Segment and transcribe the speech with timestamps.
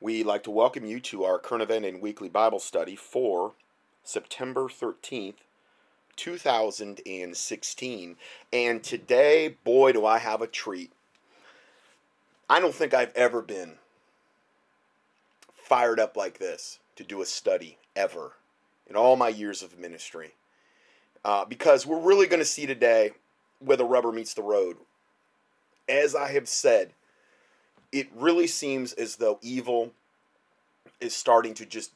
[0.00, 3.54] We'd like to welcome you to our current event and weekly Bible study for
[4.04, 5.38] September 13th,
[6.14, 8.16] 2016.
[8.52, 10.92] And today, boy, do I have a treat.
[12.48, 13.78] I don't think I've ever been
[15.52, 18.34] fired up like this to do a study ever
[18.86, 20.34] in all my years of ministry.
[21.24, 23.10] Uh, because we're really going to see today
[23.58, 24.76] where the rubber meets the road.
[25.88, 26.92] As I have said,
[27.92, 29.92] it really seems as though evil
[31.00, 31.92] is starting to just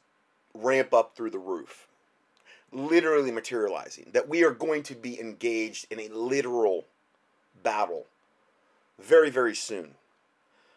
[0.53, 1.87] ramp up through the roof,
[2.71, 4.07] literally materializing.
[4.13, 6.85] That we are going to be engaged in a literal
[7.61, 8.05] battle
[8.99, 9.95] very, very soon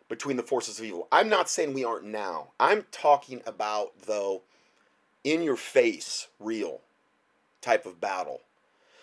[0.09, 1.09] between the forces of evil.
[1.11, 2.49] I'm not saying we aren't now.
[2.61, 4.43] I'm talking about, though,
[5.25, 6.81] in your face, real
[7.61, 8.43] type of battle.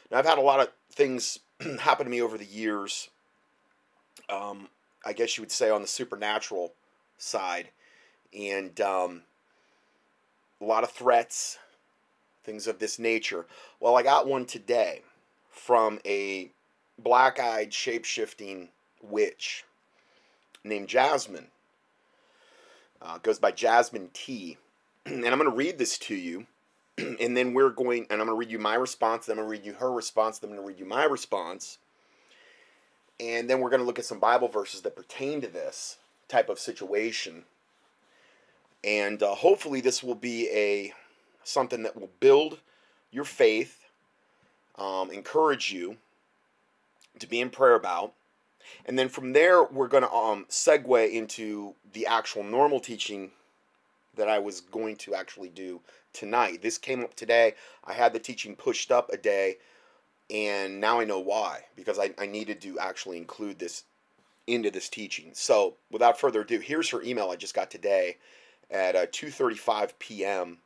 [0.09, 1.39] Now, I've had a lot of things
[1.79, 3.09] happen to me over the years.
[4.29, 4.69] Um,
[5.05, 6.73] I guess you would say on the supernatural
[7.17, 7.69] side,
[8.37, 9.23] and um,
[10.61, 11.57] a lot of threats,
[12.43, 13.45] things of this nature.
[13.79, 15.01] Well, I got one today
[15.49, 16.51] from a
[16.97, 18.69] black eyed, shape shifting
[19.01, 19.65] witch
[20.63, 21.47] named Jasmine.
[23.01, 24.57] Uh, goes by Jasmine T.
[25.05, 26.47] and I'm going to read this to you.
[26.97, 29.25] and then we're going, and I'm going to read you my response.
[29.25, 30.39] Then I'm going to read you her response.
[30.39, 31.79] Then I'm going to read you my response.
[33.23, 36.49] And then we're going to look at some Bible verses that pertain to this type
[36.49, 37.45] of situation.
[38.83, 40.93] And uh, hopefully, this will be a
[41.43, 42.59] something that will build
[43.11, 43.85] your faith,
[44.77, 45.97] um, encourage you
[47.19, 48.13] to be in prayer about,
[48.85, 53.31] and then from there, we're going to um, segue into the actual normal teaching
[54.15, 56.61] that I was going to actually do tonight.
[56.61, 57.55] This came up today.
[57.83, 59.57] I had the teaching pushed up a day,
[60.33, 63.83] and now I know why, because I, I needed to actually include this
[64.47, 65.29] into this teaching.
[65.33, 68.17] So without further ado, here's her email I just got today
[68.71, 70.57] at uh, 2.35 p.m.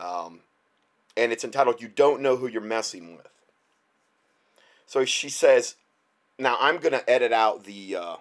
[0.00, 0.40] Um,
[1.16, 3.28] and it's entitled, You Don't Know Who You're Messing With.
[4.86, 5.76] So she says,
[6.38, 8.16] now I'm gonna edit out the uh,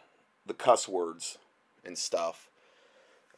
[0.46, 1.38] the cuss words
[1.86, 2.50] and stuff.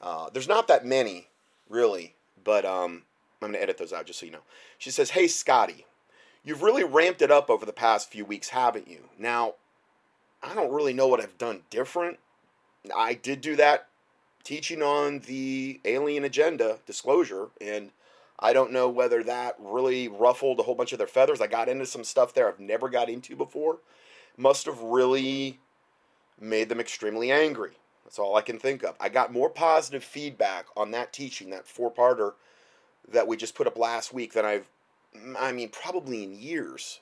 [0.01, 1.27] Uh, there's not that many,
[1.69, 3.03] really, but um,
[3.41, 4.39] I'm gonna edit those out just so you know.
[4.77, 5.85] She says, "Hey Scotty,
[6.43, 9.09] you've really ramped it up over the past few weeks, haven't you?
[9.17, 9.55] Now,
[10.41, 12.19] I don't really know what I've done different.
[12.95, 13.87] I did do that
[14.43, 17.91] teaching on the alien agenda disclosure, and
[18.39, 21.41] I don't know whether that really ruffled a whole bunch of their feathers.
[21.41, 23.79] I got into some stuff there I've never got into before."
[24.39, 25.59] must have really
[26.39, 27.73] made them extremely angry.
[28.03, 28.95] That's all I can think of.
[28.99, 32.33] I got more positive feedback on that teaching, that four parter
[33.07, 34.67] that we just put up last week than I've,
[35.37, 36.99] I mean, probably in years.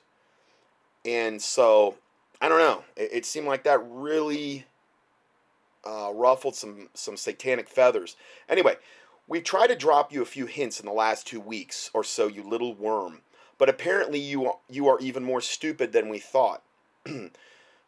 [1.04, 1.96] And so,
[2.40, 2.84] I don't know.
[2.96, 4.66] It, it seemed like that really
[5.86, 8.16] uh, ruffled some, some satanic feathers.
[8.48, 8.76] Anyway,
[9.26, 12.26] we tried to drop you a few hints in the last two weeks or so,
[12.26, 13.20] you little worm.
[13.58, 16.62] But apparently, you, you are even more stupid than we thought.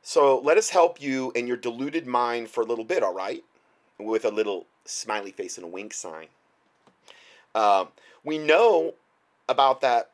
[0.03, 3.45] so let us help you in your deluded mind for a little bit, all right?
[3.99, 6.27] With a little smiley face and a wink sign.
[7.55, 7.87] Uh,
[8.25, 8.95] we know
[9.49, 10.10] about that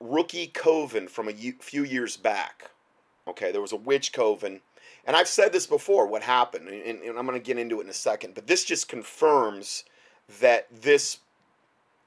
[0.00, 2.70] rookie coven from a few years back.
[3.28, 4.60] Okay, there was a witch coven.
[5.06, 7.84] And I've said this before, what happened, and, and I'm going to get into it
[7.84, 9.84] in a second, but this just confirms
[10.40, 11.18] that this.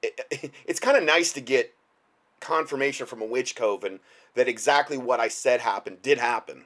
[0.02, 1.74] It, it's kind of nice to get
[2.40, 4.00] confirmation from a witch coven
[4.36, 6.66] that exactly what I said happened did happen.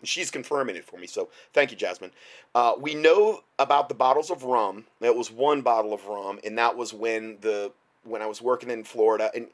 [0.00, 2.10] And She's confirming it for me, so thank you, Jasmine.
[2.54, 4.84] Uh, we know about the bottles of rum.
[5.00, 7.72] It was one bottle of rum, and that was when the
[8.04, 9.30] when I was working in Florida.
[9.32, 9.46] And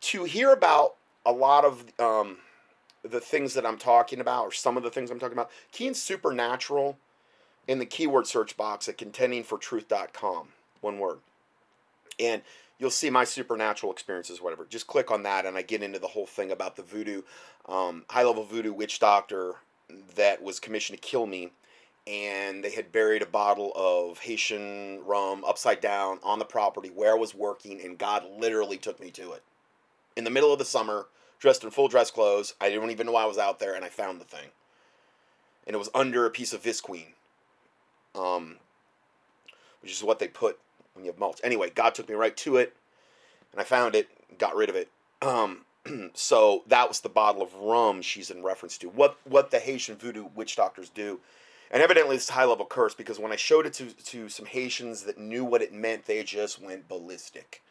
[0.00, 0.96] to hear about
[1.26, 2.38] a lot of um,
[3.02, 5.86] the things that I'm talking about, or some of the things I'm talking about, key
[5.86, 6.98] in supernatural
[7.68, 10.48] in the keyword search box at contendingfortruth.com.
[10.80, 11.18] One word.
[12.18, 12.42] And
[12.78, 14.66] you'll see my supernatural experiences, whatever.
[14.68, 17.22] Just click on that, and I get into the whole thing about the voodoo,
[17.68, 19.56] um, high level voodoo witch doctor
[20.16, 21.52] that was commissioned to kill me.
[22.06, 27.12] And they had buried a bottle of Haitian rum upside down on the property where
[27.12, 29.42] I was working, and God literally took me to it.
[30.16, 31.06] In the middle of the summer,
[31.38, 33.88] dressed in full dress clothes, I didn't even know I was out there, and I
[33.88, 34.48] found the thing.
[35.66, 37.12] And it was under a piece of Visqueen,
[38.14, 38.56] um,
[39.82, 40.58] which is what they put
[40.94, 41.40] when you have mulch.
[41.44, 42.74] Anyway, God took me right to it,
[43.52, 44.08] and I found it,
[44.38, 44.88] got rid of it.
[45.22, 45.64] Um,
[46.14, 48.88] so that was the bottle of rum she's in reference to.
[48.88, 51.20] What what the Haitian voodoo witch doctors do.
[51.72, 55.02] And evidently a high level curse because when I showed it to, to some Haitians
[55.04, 57.62] that knew what it meant, they just went ballistic.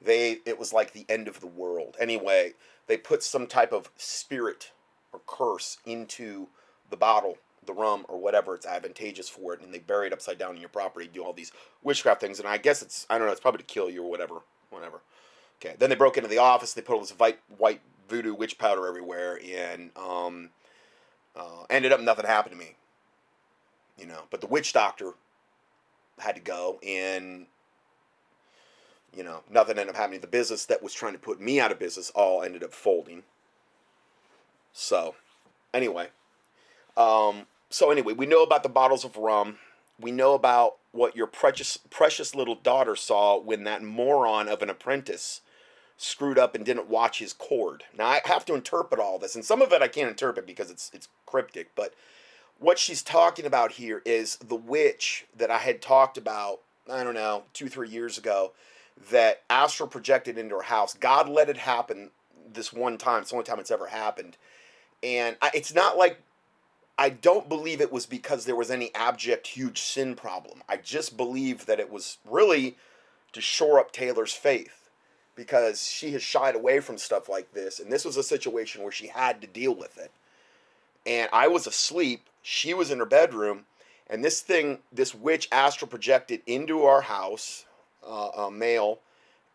[0.00, 1.96] They it was like the end of the world.
[2.00, 2.54] Anyway,
[2.86, 4.72] they put some type of spirit
[5.12, 6.48] or curse into
[6.90, 10.38] the bottle the rum or whatever it's advantageous for it, and they bury it upside
[10.38, 11.52] down in your property, do all these
[11.82, 14.10] witchcraft things, and I guess it's I don't know, it's probably to kill you or
[14.10, 14.36] whatever,
[14.70, 15.00] whatever.
[15.60, 16.72] Okay, then they broke into the office.
[16.72, 20.50] They put all this white white voodoo witch powder everywhere, and um,
[21.36, 22.74] uh, ended up nothing happened to me.
[23.98, 25.12] You know, but the witch doctor
[26.18, 27.46] had to go, and
[29.16, 30.20] you know, nothing ended up happening.
[30.20, 33.22] The business that was trying to put me out of business all ended up folding.
[34.72, 35.14] So,
[35.72, 36.08] anyway,
[36.96, 39.58] um, so anyway, we know about the bottles of rum.
[40.00, 44.70] We know about what your precious precious little daughter saw when that moron of an
[44.70, 45.40] apprentice
[45.96, 47.84] screwed up and didn't watch his cord.
[47.96, 50.70] Now I have to interpret all this, and some of it I can't interpret because
[50.70, 51.70] it's it's cryptic.
[51.74, 51.94] But
[52.58, 56.60] what she's talking about here is the witch that I had talked about.
[56.90, 58.52] I don't know two three years ago
[59.10, 60.94] that astral projected into her house.
[60.94, 62.10] God let it happen
[62.52, 63.22] this one time.
[63.22, 64.36] It's the only time it's ever happened,
[65.02, 66.20] and I, it's not like
[66.98, 70.62] I don't believe it was because there was any abject huge sin problem.
[70.68, 72.76] I just believe that it was really
[73.32, 74.90] to shore up Taylor's faith
[75.36, 77.78] because she has shied away from stuff like this.
[77.78, 80.10] And this was a situation where she had to deal with it.
[81.06, 82.28] And I was asleep.
[82.42, 83.66] She was in her bedroom.
[84.10, 87.66] And this thing, this witch astral projected into our house,
[88.06, 89.00] uh, a male,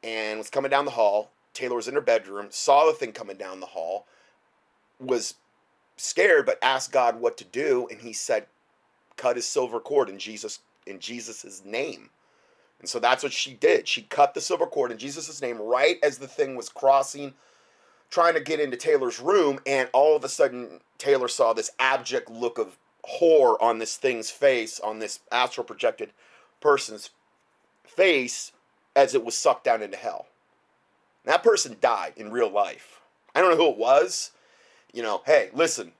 [0.04, 1.31] and was coming down the hall.
[1.54, 4.07] Taylor was in her bedroom, saw the thing coming down the hall,
[5.00, 5.36] was
[5.98, 7.88] scared, but asked God what to do.
[7.92, 8.48] And he said,
[9.18, 12.10] cut his silver cord in Jesus in Jesus' name.
[12.80, 13.88] And so that's what she did.
[13.88, 17.34] She cut the silver cord in Jesus' name right as the thing was crossing,
[18.10, 19.60] trying to get into Taylor's room.
[19.66, 24.31] And all of a sudden, Taylor saw this abject look of horror on this thing's
[24.31, 26.12] face, on this astral projected
[26.60, 27.12] person's
[27.83, 28.51] face,
[28.95, 30.27] as it was sucked down into hell.
[31.24, 33.01] And that person died in real life.
[33.35, 34.31] I don't know who it was.
[34.94, 35.94] You know, hey, listen,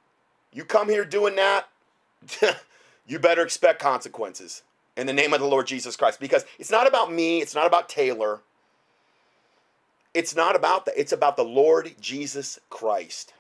[0.52, 1.68] you come here doing that,
[3.08, 4.64] you better expect consequences
[4.96, 6.20] in the name of the Lord Jesus Christ.
[6.20, 8.42] Because it's not about me, it's not about Taylor.
[10.14, 11.00] It's not about that.
[11.00, 13.34] It's about the Lord Jesus Christ.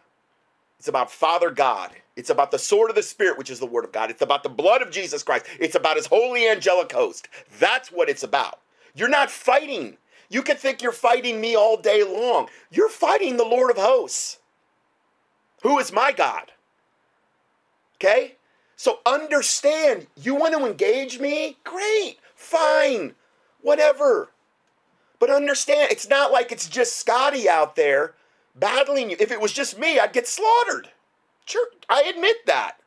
[0.84, 1.92] It's about Father God.
[2.18, 4.10] It's about the sword of the Spirit, which is the Word of God.
[4.10, 5.46] It's about the blood of Jesus Christ.
[5.58, 7.30] It's about His holy angelic host.
[7.58, 8.60] That's what it's about.
[8.94, 9.96] You're not fighting.
[10.30, 12.50] You can think you're fighting me all day long.
[12.70, 14.40] You're fighting the Lord of hosts,
[15.62, 16.52] who is my God.
[17.96, 18.36] Okay?
[18.76, 21.56] So understand, you want to engage me?
[21.64, 23.16] Great, fine,
[23.62, 24.32] whatever.
[25.18, 28.16] But understand, it's not like it's just Scotty out there
[28.56, 29.18] battling you.
[29.20, 30.90] If it was just me, I'd get slaughtered.
[31.46, 32.78] Sure, I admit that.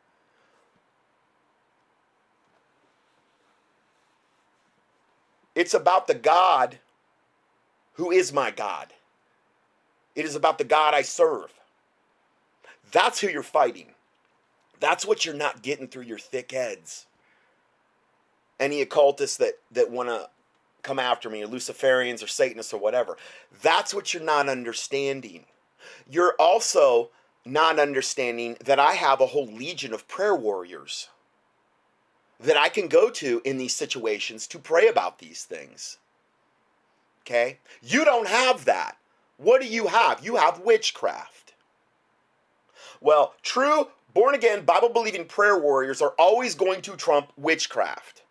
[5.54, 6.78] It's about the God
[7.94, 8.92] who is my God.
[10.14, 11.52] It is about the God I serve.
[12.92, 13.88] That's who you're fighting.
[14.80, 17.06] That's what you're not getting through your thick heads.
[18.60, 20.28] Any occultists that, that want to
[20.82, 23.16] come after me, or Luciferians or Satanists or whatever,
[23.62, 25.44] that's what you're not understanding.
[26.08, 27.10] You're also
[27.44, 31.08] not understanding that I have a whole legion of prayer warriors
[32.40, 35.98] that I can go to in these situations to pray about these things.
[37.22, 37.58] Okay?
[37.82, 38.98] You don't have that.
[39.36, 40.24] What do you have?
[40.24, 41.54] You have witchcraft.
[43.00, 48.22] Well, true born again, Bible believing prayer warriors are always going to trump witchcraft.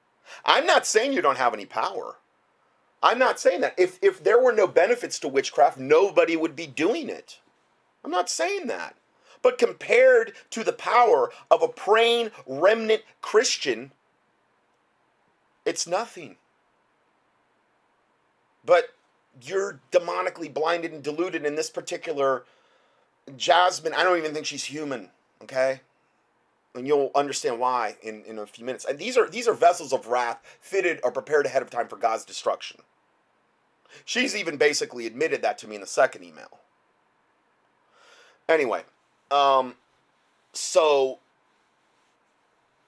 [0.43, 2.15] I'm not saying you don't have any power.
[3.03, 3.75] I'm not saying that.
[3.77, 7.39] If, if there were no benefits to witchcraft, nobody would be doing it.
[8.05, 8.95] I'm not saying that.
[9.41, 13.91] But compared to the power of a praying remnant Christian,
[15.65, 16.37] it's nothing.
[18.63, 18.89] But
[19.41, 22.45] you're demonically blinded and deluded in this particular
[23.35, 23.93] Jasmine.
[23.93, 25.09] I don't even think she's human.
[25.43, 25.81] Okay?
[26.75, 28.85] And you'll understand why in, in a few minutes.
[28.85, 31.97] And these are these are vessels of wrath fitted or prepared ahead of time for
[31.97, 32.81] God's destruction.
[34.03, 36.59] She's even basically admitted that to me in the second email.
[38.47, 38.83] Anyway,
[39.31, 39.75] um,
[40.53, 41.19] so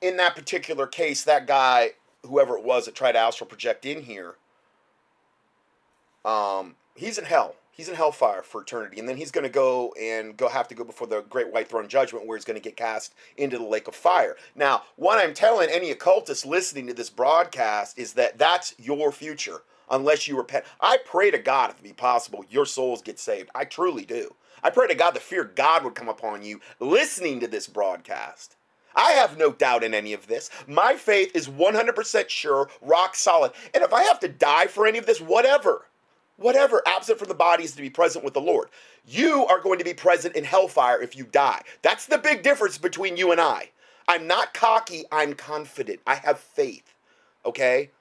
[0.01, 1.91] in that particular case, that guy,
[2.23, 4.35] whoever it was that tried to astral project in here,
[6.25, 7.55] um, he's in hell.
[7.71, 10.75] He's in hellfire for eternity, and then he's going to go and go have to
[10.75, 13.63] go before the great white throne judgment, where he's going to get cast into the
[13.63, 14.35] lake of fire.
[14.55, 19.61] Now, what I'm telling any occultist listening to this broadcast is that that's your future,
[19.89, 20.65] unless you repent.
[20.79, 23.49] I pray to God, if it be possible, your souls get saved.
[23.55, 24.35] I truly do.
[24.63, 28.55] I pray to God the fear God would come upon you listening to this broadcast.
[28.95, 30.49] I have no doubt in any of this.
[30.67, 33.51] My faith is 100% sure, rock solid.
[33.73, 35.85] And if I have to die for any of this, whatever
[36.37, 38.69] whatever, absent from the body is to be present with the Lord.
[39.05, 41.61] You are going to be present in hellfire if you die.
[41.81, 43.71] That's the big difference between you and I.
[44.07, 45.99] I'm not cocky, I'm confident.
[46.07, 46.93] I have faith.
[47.45, 47.91] Okay?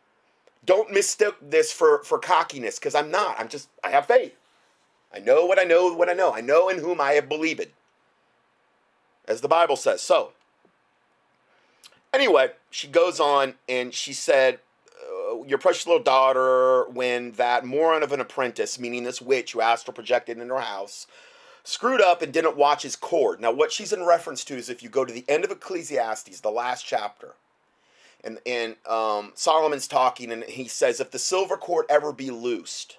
[0.66, 3.36] Don't mistake this for, for cockiness, because I'm not.
[3.38, 4.34] I'm just, I have faith.
[5.14, 6.34] I know what I know, what I know.
[6.34, 7.68] I know in whom I have believed.
[9.26, 10.02] As the Bible says.
[10.02, 10.32] So,
[12.12, 14.58] anyway, she goes on and she said,
[15.02, 19.60] uh, Your precious little daughter, when that moron of an apprentice, meaning this witch who
[19.60, 21.06] astral projected in her house,
[21.64, 23.40] screwed up and didn't watch his cord.
[23.40, 26.40] Now, what she's in reference to is if you go to the end of Ecclesiastes,
[26.40, 27.34] the last chapter,
[28.26, 32.98] and, and um, Solomon's talking, and he says, If the silver cord ever be loosed,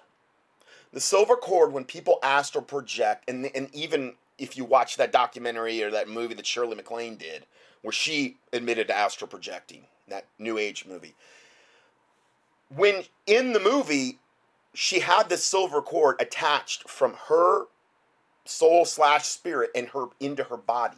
[0.92, 5.82] the silver cord, when people astral project, and, and even if you watch that documentary
[5.82, 7.44] or that movie that Shirley MacLaine did,
[7.82, 11.14] where she admitted to astral projecting, that New Age movie.
[12.74, 14.18] When in the movie,
[14.72, 17.66] she had the silver cord attached from her
[18.46, 20.96] soul slash spirit and her into her body.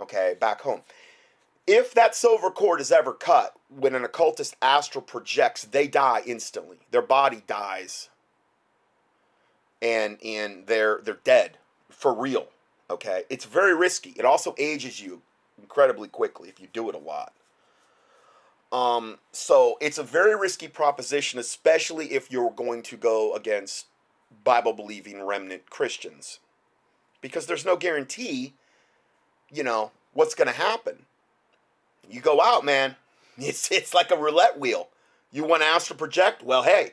[0.00, 0.82] Okay, back home.
[1.66, 6.78] If that silver cord is ever cut, when an occultist astral projects, they die instantly.
[6.90, 8.10] Their body dies.
[9.80, 11.58] And and they're they're dead
[11.90, 12.48] for real.
[12.90, 13.24] Okay?
[13.30, 14.10] It's very risky.
[14.16, 15.22] It also ages you
[15.58, 17.32] incredibly quickly if you do it a lot.
[18.72, 23.86] Um, so it's a very risky proposition, especially if you're going to go against
[24.42, 26.40] Bible believing remnant Christians.
[27.20, 28.52] Because there's no guarantee,
[29.50, 31.06] you know, what's going to happen.
[32.10, 32.96] You go out, man.
[33.36, 34.90] It's, it's like a roulette wheel.
[35.32, 36.44] You want to astral project?
[36.44, 36.92] Well, hey,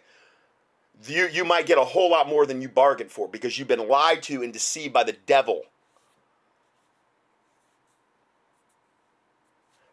[1.06, 3.88] you, you might get a whole lot more than you bargained for because you've been
[3.88, 5.66] lied to and deceived by the devil.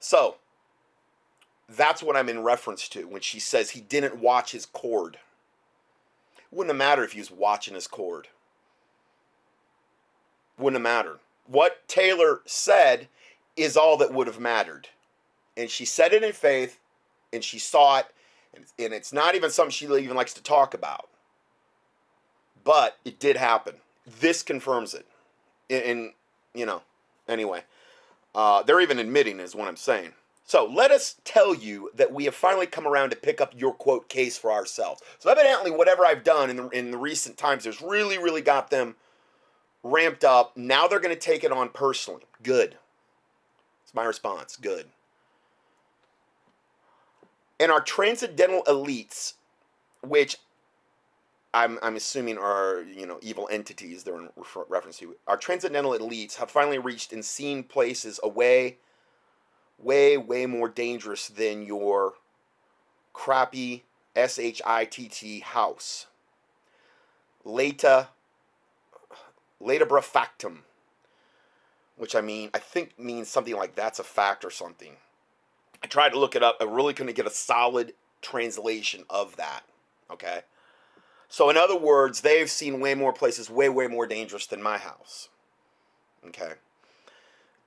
[0.01, 0.37] So,
[1.69, 5.19] that's what I'm in reference to when she says he didn't watch his cord.
[6.51, 8.29] Wouldn't have mattered if he was watching his cord.
[10.59, 11.19] Wouldn't have mattered.
[11.47, 13.09] What Taylor said
[13.57, 14.89] is all that would have mattered.
[15.59, 16.79] And she said it in faith,
[17.33, 18.07] and she saw it,
[18.79, 21.09] and it's not even something she even likes to talk about.
[22.63, 23.75] But it did happen.
[24.21, 25.07] This confirms it.
[25.69, 26.13] And,
[26.55, 26.83] you know,
[27.29, 27.65] anyway,
[28.35, 30.13] uh, they're even admitting is what I'm saying.
[30.45, 33.75] So let us tell you that we have finally come around to pick up your
[33.75, 35.03] quote case for ourselves.
[35.19, 38.71] So evidently, whatever I've done in the, in the recent times has really, really got
[38.71, 38.95] them
[39.83, 40.57] ramped up.
[40.57, 42.23] Now they're going to take it on personally.
[42.43, 42.79] Good.
[43.83, 44.57] It's my response.
[44.57, 44.87] Good.
[47.61, 49.35] And our transcendental elites,
[50.03, 50.37] which
[51.53, 55.93] I'm, I'm assuming are you know evil entities they're in refer- reference to, our transcendental
[55.93, 58.79] elites have finally reached and seen places away
[59.79, 62.15] way, way more dangerous than your
[63.13, 63.85] crappy
[64.15, 66.07] S H I T T house.
[67.45, 68.09] Lata,
[69.63, 70.65] latabra factum,
[71.97, 74.97] which I mean, I think means something like that's a fact or something.
[75.83, 76.57] I tried to look it up.
[76.61, 79.63] I really couldn't get a solid translation of that.
[80.11, 80.43] Okay.
[81.29, 84.79] So, in other words, they've seen way more places, way, way more dangerous than my
[84.79, 85.29] house.
[86.27, 86.53] Okay.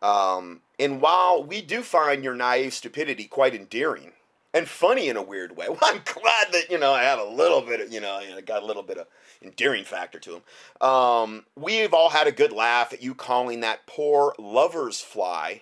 [0.01, 4.13] Um, and while we do find your naive stupidity quite endearing
[4.51, 7.23] and funny in a weird way, well, I'm glad that you know I have a
[7.23, 9.07] little bit of you know, I got a little bit of
[9.43, 10.87] endearing factor to him.
[10.87, 15.61] Um, we've all had a good laugh at you calling that poor lover's fly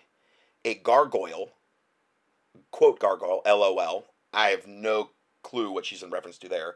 [0.63, 1.49] a gargoyle.
[2.71, 4.05] Quote gargoyle, LOL.
[4.33, 5.11] I have no
[5.43, 6.75] clue what she's in reference to there.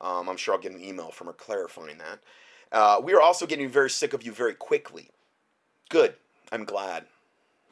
[0.00, 2.20] Um, I'm sure I'll get an email from her clarifying that.
[2.72, 5.10] Uh, we are also getting very sick of you very quickly.
[5.88, 6.14] Good.
[6.52, 7.06] I'm glad.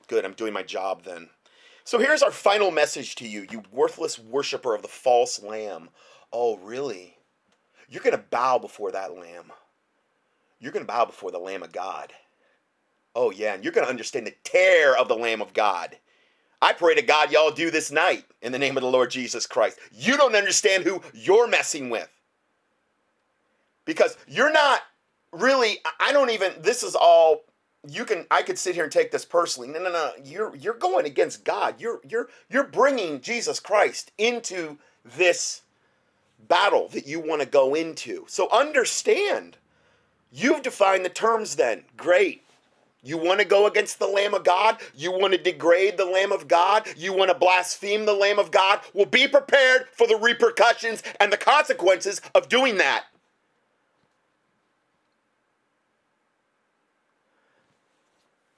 [0.08, 1.30] Good, I'm doing my job then.
[1.84, 5.90] So here's our final message to you, you worthless worshiper of the false lamb.
[6.32, 7.18] Oh, really?
[7.88, 9.52] You're going to bow before that lamb.
[10.58, 12.12] You're going to bow before the Lamb of God.
[13.14, 15.98] Oh, yeah, and you're going to understand the tear of the Lamb of God.
[16.62, 19.46] I pray to God y'all do this night in the name of the Lord Jesus
[19.46, 19.78] Christ.
[19.92, 22.08] You don't understand who you're messing with.
[23.84, 24.80] Because you're not
[25.32, 27.44] really, I don't even, this is all
[27.88, 29.68] you can I could sit here and take this personally.
[29.68, 30.12] No, no, no.
[30.24, 31.80] You're you're going against God.
[31.80, 35.62] You're you're you're bringing Jesus Christ into this
[36.48, 38.24] battle that you want to go into.
[38.28, 39.58] So understand.
[40.32, 41.84] You've defined the terms then.
[41.96, 42.43] Great.
[43.04, 44.78] You want to go against the Lamb of God?
[44.94, 46.88] You want to degrade the Lamb of God?
[46.96, 48.80] You want to blaspheme the Lamb of God?
[48.94, 53.04] Well, be prepared for the repercussions and the consequences of doing that.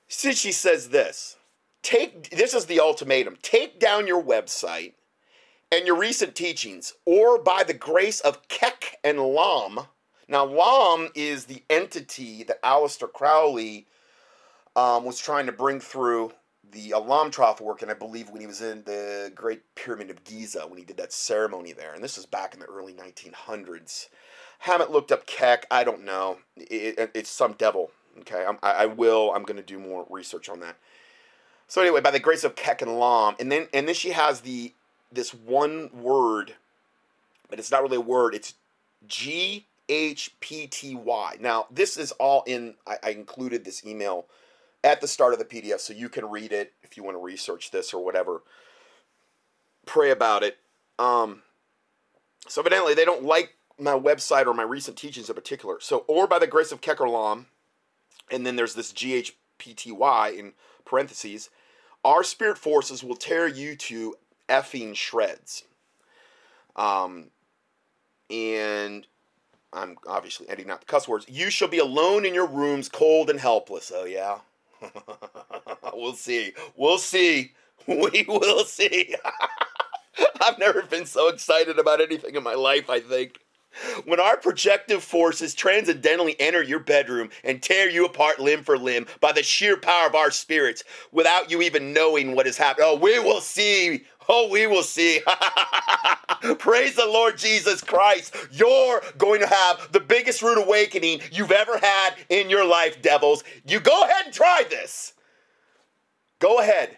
[0.06, 1.36] Since she says this,
[1.82, 3.36] take this is the ultimatum.
[3.42, 4.92] Take down your website
[5.72, 9.80] and your recent teachings, or by the grace of Kek and Lam.
[10.28, 13.86] Now, Lam is the entity that Aleister Crowley
[14.76, 16.32] um, was trying to bring through
[16.70, 20.66] the Elamtroth work, and I believe when he was in the Great Pyramid of Giza,
[20.66, 24.08] when he did that ceremony there, and this was back in the early 1900s.
[24.60, 25.66] Haven't looked up Keck.
[25.70, 26.38] I don't know.
[26.56, 27.90] It, it, it's some devil.
[28.20, 29.32] Okay, I'm, I, I will.
[29.34, 30.76] I'm going to do more research on that.
[31.68, 34.40] So anyway, by the grace of Keck and Lam, and then and then she has
[34.40, 34.72] the
[35.12, 36.54] this one word,
[37.48, 38.34] but it's not really a word.
[38.34, 38.54] It's
[39.06, 41.36] G H P T Y.
[41.40, 42.74] Now this is all in.
[42.86, 44.26] I, I included this email
[44.86, 47.20] at the start of the PDF, so you can read it if you want to
[47.20, 48.44] research this or whatever.
[49.84, 50.58] Pray about it.
[50.96, 51.42] Um,
[52.46, 55.78] so evidently they don't like my website or my recent teachings in particular.
[55.80, 57.46] So, or by the grace of Kekerlam,
[58.30, 60.52] and then there's this GHPTY in
[60.84, 61.50] parentheses,
[62.04, 64.14] our spirit forces will tear you to
[64.48, 65.64] effing shreds.
[66.76, 67.30] Um,
[68.30, 69.04] and
[69.72, 71.26] I'm obviously editing out the cuss words.
[71.28, 73.90] You shall be alone in your rooms, cold and helpless.
[73.92, 74.38] Oh, yeah.
[75.94, 76.52] we'll see.
[76.76, 77.52] We'll see.
[77.86, 79.14] We will see.
[80.42, 83.38] I've never been so excited about anything in my life, I think.
[84.06, 89.06] When our projective forces transcendentally enter your bedroom and tear you apart limb for limb
[89.20, 92.96] by the sheer power of our spirits without you even knowing what has happened, oh,
[92.96, 94.04] we will see.
[94.28, 95.20] Oh, we will see.
[96.58, 98.34] Praise the Lord Jesus Christ.
[98.50, 103.44] You're going to have the biggest rude awakening you've ever had in your life, devils.
[103.66, 105.14] You go ahead and try this.
[106.38, 106.96] Go ahead.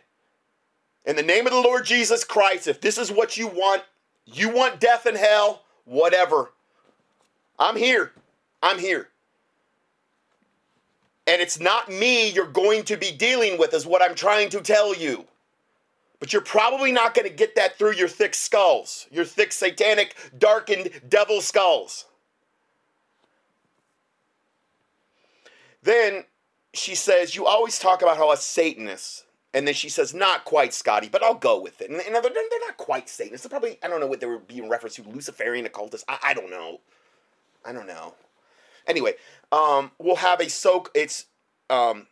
[1.04, 3.82] In the name of the Lord Jesus Christ, if this is what you want,
[4.26, 6.52] you want death and hell, whatever.
[7.58, 8.12] I'm here.
[8.62, 9.08] I'm here.
[11.26, 14.61] And it's not me you're going to be dealing with, is what I'm trying to
[14.61, 15.26] tell you.
[16.21, 20.17] But you're probably not going to get that through your thick skulls, your thick, satanic,
[20.37, 22.07] darkened devil skulls.
[25.83, 26.25] Then
[26.75, 29.25] she says, You always talk about how a Satanist.
[29.55, 31.89] And then she says, Not quite, Scotty, but I'll go with it.
[31.89, 33.47] And, they're, they're not quite Satanists.
[33.47, 36.05] They're probably, I don't know what they were being reference to, Luciferian occultists.
[36.09, 36.81] I, I don't know.
[37.65, 38.15] I don't know.
[38.87, 39.15] Anyway,
[39.52, 40.91] um, we'll have a soak.
[40.95, 41.26] It's
[41.71, 42.07] um,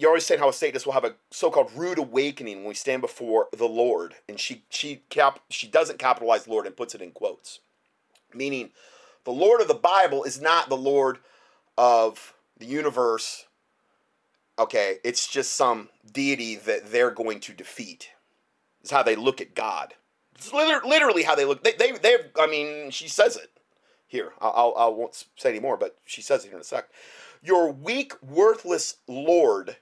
[0.00, 3.02] you're always saying how a Satanist will have a so-called rude awakening when we stand
[3.02, 7.10] before the Lord, and she she cap she doesn't capitalize Lord and puts it in
[7.10, 7.60] quotes,
[8.34, 8.70] meaning
[9.24, 11.18] the Lord of the Bible is not the Lord
[11.76, 13.46] of the universe.
[14.58, 18.10] Okay, it's just some deity that they're going to defeat.
[18.82, 19.94] Is how they look at God.
[20.34, 21.62] It's literally how they look.
[21.62, 22.16] They they they.
[22.38, 23.50] I mean, she says it
[24.06, 24.32] here.
[24.40, 26.88] I'll, I'll, I won't say any more, but she says it here in a sec.
[27.42, 29.76] Your weak, worthless Lord,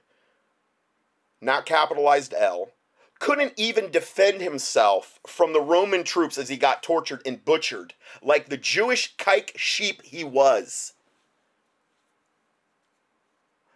[1.41, 2.71] not capitalized L,
[3.19, 8.47] couldn't even defend himself from the Roman troops as he got tortured and butchered, like
[8.47, 10.93] the Jewish kike sheep he was.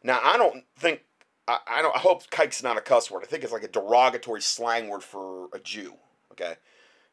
[0.02, 1.02] Now, I don't think,
[1.48, 3.24] I, I don't, I hope kike's not a cuss word.
[3.24, 5.94] I think it's like a derogatory slang word for a Jew,
[6.32, 6.56] okay?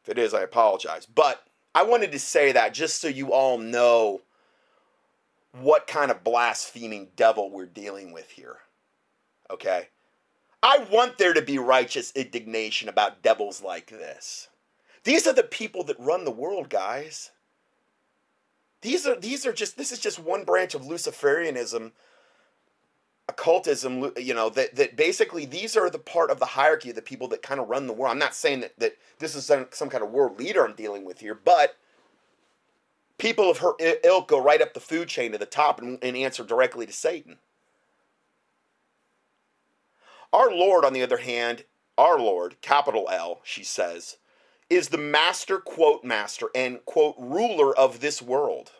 [0.03, 1.05] If it is, I apologize.
[1.05, 1.43] But
[1.75, 4.21] I wanted to say that just so you all know
[5.59, 8.57] what kind of blaspheming devil we're dealing with here.
[9.49, 9.89] Okay?
[10.63, 14.49] I want there to be righteous indignation about devils like this.
[15.03, 17.31] These are the people that run the world, guys.
[18.81, 21.91] These are these are just this is just one branch of Luciferianism
[23.31, 27.01] occultism, you know, that, that basically these are the part of the hierarchy of the
[27.01, 28.11] people that kind of run the world.
[28.11, 31.05] I'm not saying that, that this is some, some kind of world leader I'm dealing
[31.05, 31.77] with here, but
[33.17, 36.17] people of her ilk go right up the food chain to the top and, and
[36.17, 37.37] answer directly to Satan.
[40.33, 41.65] Our Lord, on the other hand,
[41.97, 44.17] our Lord, capital L, she says,
[44.69, 48.71] is the master, quote, master, and, quote, ruler of this world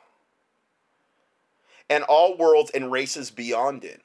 [1.89, 4.01] and all worlds and races beyond it.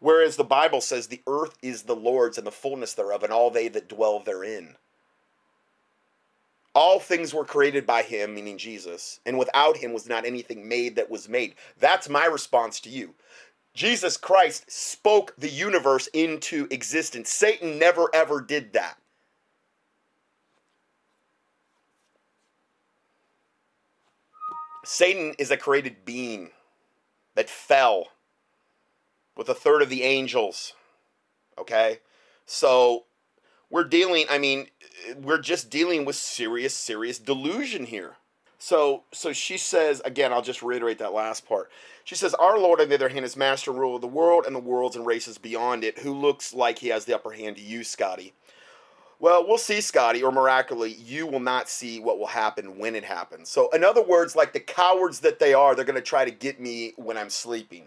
[0.00, 3.50] Whereas the Bible says the earth is the Lord's and the fullness thereof, and all
[3.50, 4.76] they that dwell therein.
[6.78, 10.94] All things were created by him, meaning Jesus, and without him was not anything made
[10.94, 11.56] that was made.
[11.80, 13.16] That's my response to you.
[13.74, 17.30] Jesus Christ spoke the universe into existence.
[17.30, 18.96] Satan never ever did that.
[24.84, 26.50] Satan is a created being
[27.34, 28.06] that fell
[29.36, 30.74] with a third of the angels.
[31.58, 31.98] Okay?
[32.46, 33.06] So
[33.70, 34.68] we're dealing, I mean,
[35.16, 38.16] we're just dealing with serious, serious delusion here.
[38.58, 40.32] So, so she says again.
[40.32, 41.70] I'll just reiterate that last part.
[42.02, 44.54] She says, "Our Lord, on the other hand, is master ruler of the world and
[44.54, 46.00] the worlds and races beyond it.
[46.00, 48.34] Who looks like he has the upper hand to you, Scotty?
[49.20, 53.04] Well, we'll see, Scotty, or miraculously, you will not see what will happen when it
[53.04, 53.48] happens.
[53.48, 56.30] So, in other words, like the cowards that they are, they're going to try to
[56.30, 57.86] get me when I'm sleeping.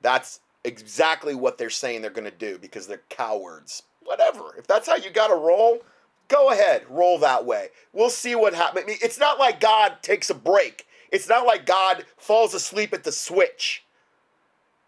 [0.00, 3.84] That's exactly what they're saying they're going to do because they're cowards.
[4.08, 4.54] Whatever.
[4.56, 5.80] If that's how you got to roll,
[6.28, 7.68] go ahead, roll that way.
[7.92, 8.86] We'll see what happens.
[9.02, 10.86] It's not like God takes a break.
[11.12, 13.84] It's not like God falls asleep at the switch.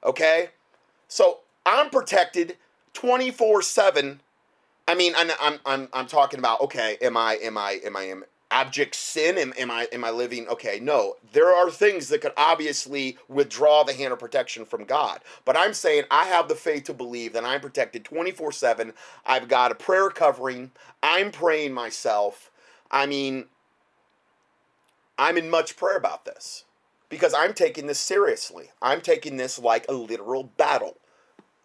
[0.02, 0.48] Okay?
[1.06, 2.56] So I'm protected
[2.94, 4.20] 24 7.
[4.88, 8.04] I mean, I'm, I'm, I'm, I'm talking about, okay, am I, am I, am I,
[8.04, 9.38] am, abject sin?
[9.38, 10.48] Am, am I am I living?
[10.48, 11.16] Okay, no.
[11.32, 15.20] There are things that could obviously withdraw the hand of protection from God.
[15.44, 18.92] But I'm saying I have the faith to believe that I'm protected 24 7.
[19.26, 20.72] I've got a prayer covering.
[21.02, 22.50] I'm praying myself.
[22.90, 23.46] I mean,
[25.18, 26.64] I'm in much prayer about this
[27.08, 28.70] because I'm taking this seriously.
[28.80, 30.96] I'm taking this like a literal battle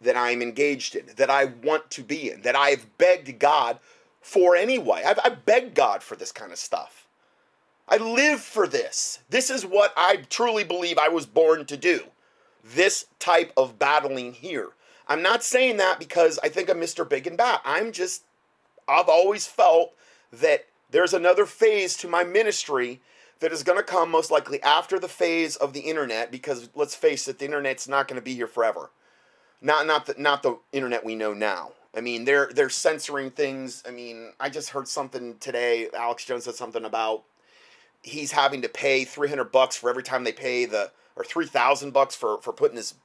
[0.01, 3.79] that I'm engaged in, that I want to be in, that I've begged God
[4.25, 5.03] for anyway.
[5.05, 7.07] I've, I've begged God for this kind of stuff.
[7.87, 9.19] I live for this.
[9.29, 12.05] This is what I truly believe I was born to do.
[12.63, 14.69] This type of battling here.
[15.07, 17.07] I'm not saying that because I think I'm Mr.
[17.07, 17.59] Big and Bad.
[17.63, 18.23] I'm just,
[18.87, 19.93] I've always felt
[20.33, 23.01] that there's another phase to my ministry
[23.41, 26.95] that is going to come most likely after the phase of the internet because let's
[26.95, 28.89] face it, the internet's not going to be here forever.
[29.61, 31.73] Not, not, the, not the internet we know now.
[31.95, 33.83] I mean, they're they're censoring things.
[33.87, 35.89] I mean, I just heard something today.
[35.93, 37.23] Alex Jones said something about
[38.03, 42.15] he's having to pay 300 bucks for every time they pay the or 3000 bucks
[42.15, 42.95] for for putting this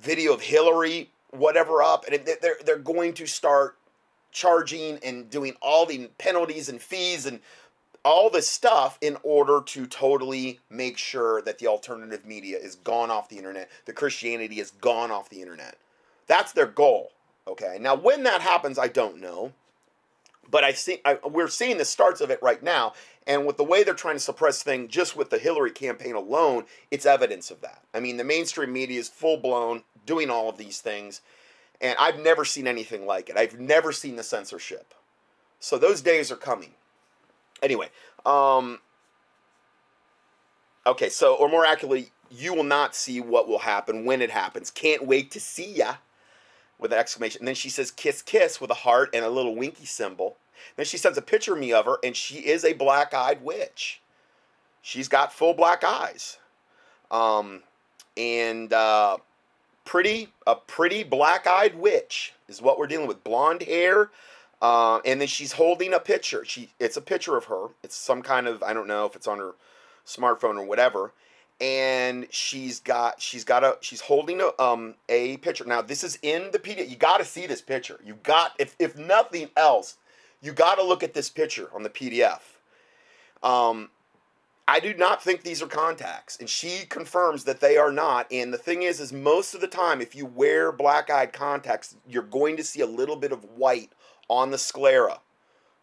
[0.00, 3.76] video of Hillary whatever up and they're they're going to start
[4.32, 7.40] charging and doing all the penalties and fees and
[8.04, 13.10] all this stuff in order to totally make sure that the alternative media is gone
[13.10, 15.76] off the internet, the Christianity is gone off the internet.
[16.26, 17.10] That's their goal.
[17.48, 19.52] Okay, now when that happens, I don't know,
[20.50, 22.92] but I see I, we're seeing the starts of it right now,
[23.26, 26.66] and with the way they're trying to suppress things, just with the Hillary campaign alone,
[26.90, 27.82] it's evidence of that.
[27.94, 31.22] I mean, the mainstream media is full blown doing all of these things,
[31.80, 33.38] and I've never seen anything like it.
[33.38, 34.92] I've never seen the censorship,
[35.58, 36.74] so those days are coming.
[37.62, 37.88] Anyway,
[38.26, 38.80] um,
[40.86, 44.70] okay, so or more accurately, you will not see what will happen when it happens.
[44.70, 45.94] Can't wait to see ya
[46.78, 47.40] with an exclamation.
[47.40, 50.36] And then she says kiss kiss with a heart and a little winky symbol.
[50.76, 53.42] Then she sends a picture of me of her, and she is a black eyed
[53.42, 54.00] witch.
[54.82, 56.38] She's got full black eyes.
[57.10, 57.62] Um,
[58.16, 59.18] and uh,
[59.84, 63.24] pretty, a pretty black eyed witch is what we're dealing with.
[63.24, 64.10] Blonde hair.
[64.60, 66.44] Uh, and then she's holding a picture.
[66.44, 67.68] She, it's a picture of her.
[67.84, 69.52] It's some kind of, I don't know if it's on her
[70.04, 71.12] smartphone or whatever
[71.60, 75.64] and she's got she's got a she's holding a um a picture.
[75.64, 76.88] Now this is in the PDF.
[76.88, 77.98] You got to see this picture.
[78.04, 79.96] You got if if nothing else,
[80.40, 82.40] you got to look at this picture on the PDF.
[83.42, 83.90] Um,
[84.66, 88.26] I do not think these are contacts, and she confirms that they are not.
[88.30, 92.22] And the thing is, is most of the time, if you wear black-eyed contacts, you're
[92.22, 93.92] going to see a little bit of white
[94.28, 95.20] on the sclera.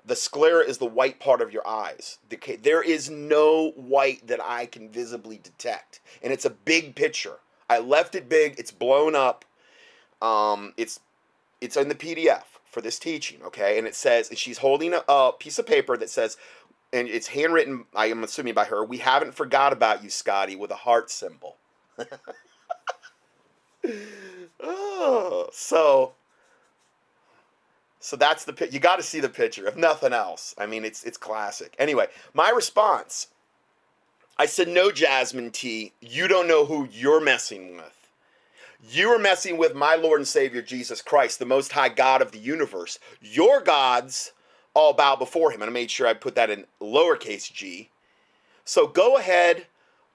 [0.05, 2.19] The sclera is the white part of your eyes.
[2.29, 7.39] The, there is no white that I can visibly detect, and it's a big picture.
[7.69, 8.59] I left it big.
[8.59, 9.45] It's blown up.
[10.21, 10.99] Um, it's
[11.59, 13.41] it's in the PDF for this teaching.
[13.43, 16.37] Okay, and it says and she's holding a, a piece of paper that says,
[16.93, 17.85] and it's handwritten.
[17.95, 18.83] I am assuming by her.
[18.85, 21.57] We haven't forgot about you, Scotty, with a heart symbol.
[24.59, 26.13] oh, so
[28.05, 30.53] so that's the you got to see the picture if nothing else.
[30.59, 31.75] I mean, it's it's classic.
[31.79, 33.29] Anyway, my response.
[34.37, 35.91] I said, "No, Jasmine T.
[36.01, 38.07] You don't know who you're messing with.
[38.91, 42.31] You are messing with my Lord and Savior Jesus Christ, the Most High God of
[42.31, 42.99] the universe.
[43.21, 44.33] Your gods
[44.75, 47.89] all bow before Him." And I made sure I put that in lowercase g.
[48.65, 49.65] So go ahead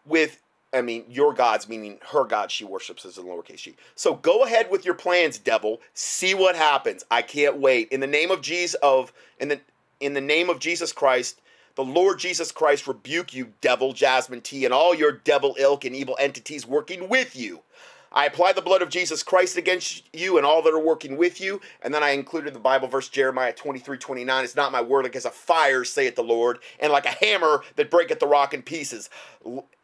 [0.04, 0.40] with
[0.72, 3.76] I mean, your gods, meaning her God she worships as in lowercase g.
[3.96, 5.80] So go ahead with your plans, devil.
[5.94, 7.04] See what happens.
[7.10, 7.88] I can't wait.
[7.90, 9.60] In the name of Jesus of in the
[9.98, 11.40] in the name of Jesus Christ,
[11.74, 15.94] the Lord Jesus Christ rebuke you, devil, Jasmine T, and all your devil ilk and
[15.96, 17.62] evil entities working with you.
[18.12, 21.40] I apply the blood of Jesus Christ against you and all that are working with
[21.40, 21.60] you.
[21.82, 24.44] And then I included the Bible verse Jeremiah 23 29.
[24.44, 27.62] It's not my word like as a fire, saith the Lord, and like a hammer
[27.76, 29.10] that breaketh the rock in pieces.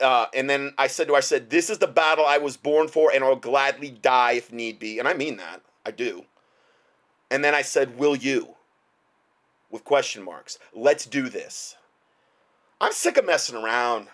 [0.01, 2.89] Uh, and then I said to I said, This is the battle I was born
[2.89, 4.99] for, and I'll gladly die if need be.
[4.99, 5.63] And I mean that.
[5.85, 6.25] I do.
[7.31, 8.55] And then I said, Will you?
[9.71, 10.59] With question marks.
[10.75, 11.77] Let's do this.
[12.81, 14.09] I'm sick of messing around.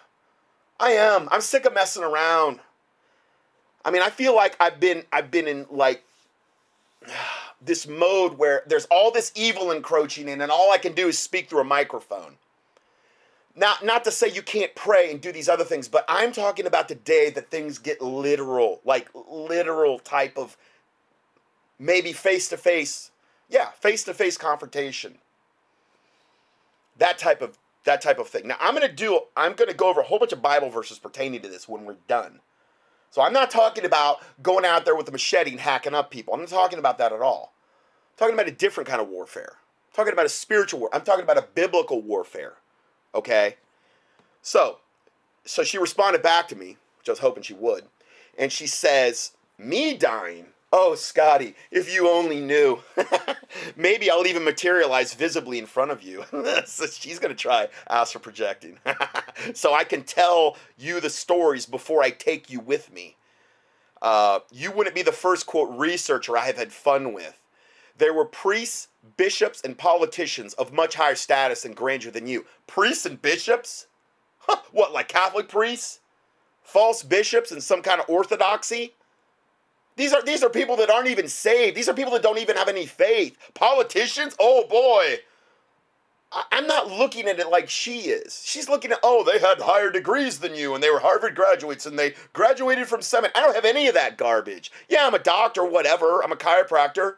[0.79, 1.29] I am.
[1.31, 2.61] I'm sick of messing around.
[3.85, 6.05] I mean, I feel like I've been I've been in like
[7.63, 11.19] this mode where there's all this evil encroaching in, and all I can do is
[11.19, 12.37] speak through a microphone.
[13.57, 16.67] not not to say you can't pray and do these other things, but I'm talking
[16.67, 20.57] about the day that things get literal, like literal type of
[21.79, 23.11] maybe face to face,
[23.49, 25.19] yeah, face to face confrontation.
[26.99, 28.47] That type of that type of thing.
[28.49, 31.43] Now I'm gonna do I'm gonna go over a whole bunch of Bible verses pertaining
[31.43, 32.41] to this when we're done.
[33.13, 36.33] So I'm not talking about going out there with a machete and hacking up people.
[36.33, 37.53] I'm not talking about that at all.
[38.15, 39.53] I'm talking about a different kind of warfare.
[39.53, 40.89] I'm talking about a spiritual war.
[40.95, 42.55] I'm talking about a biblical warfare.
[43.15, 43.57] Okay?
[44.41, 44.79] So,
[45.45, 47.85] so she responded back to me, which I was hoping she would,
[48.39, 50.47] and she says, "Me dying?
[50.75, 52.81] Oh, Scotty, if you only knew.
[53.77, 56.25] Maybe I'll even materialize visibly in front of you.
[56.65, 58.79] so she's going to try astral projecting.
[59.55, 63.17] so I can tell you the stories before I take you with me.
[64.01, 67.39] Uh, you wouldn't be the first, quote, researcher I have had fun with.
[67.99, 72.47] There were priests, bishops, and politicians of much higher status and grandeur than you.
[72.67, 73.89] Priests and bishops?
[74.39, 76.01] Huh, what, like Catholic priests?
[76.63, 78.95] False bishops and some kind of orthodoxy?
[79.97, 81.77] These are these are people that aren't even saved.
[81.77, 83.37] These are people that don't even have any faith.
[83.55, 84.35] Politicians?
[84.41, 85.19] Oh boy.
[86.51, 88.43] I'm not looking at it like she is.
[88.43, 91.85] She's looking at, oh, they had higher degrees than you and they were Harvard graduates
[91.85, 93.35] and they graduated from seminary.
[93.37, 94.73] I don't have any of that garbage.
[94.89, 96.23] Yeah, I'm a doctor, whatever.
[96.25, 97.17] I'm a chiropractor.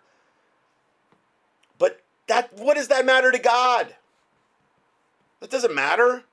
[1.78, 3.94] But that what does that matter to God?
[5.38, 6.24] That doesn't matter.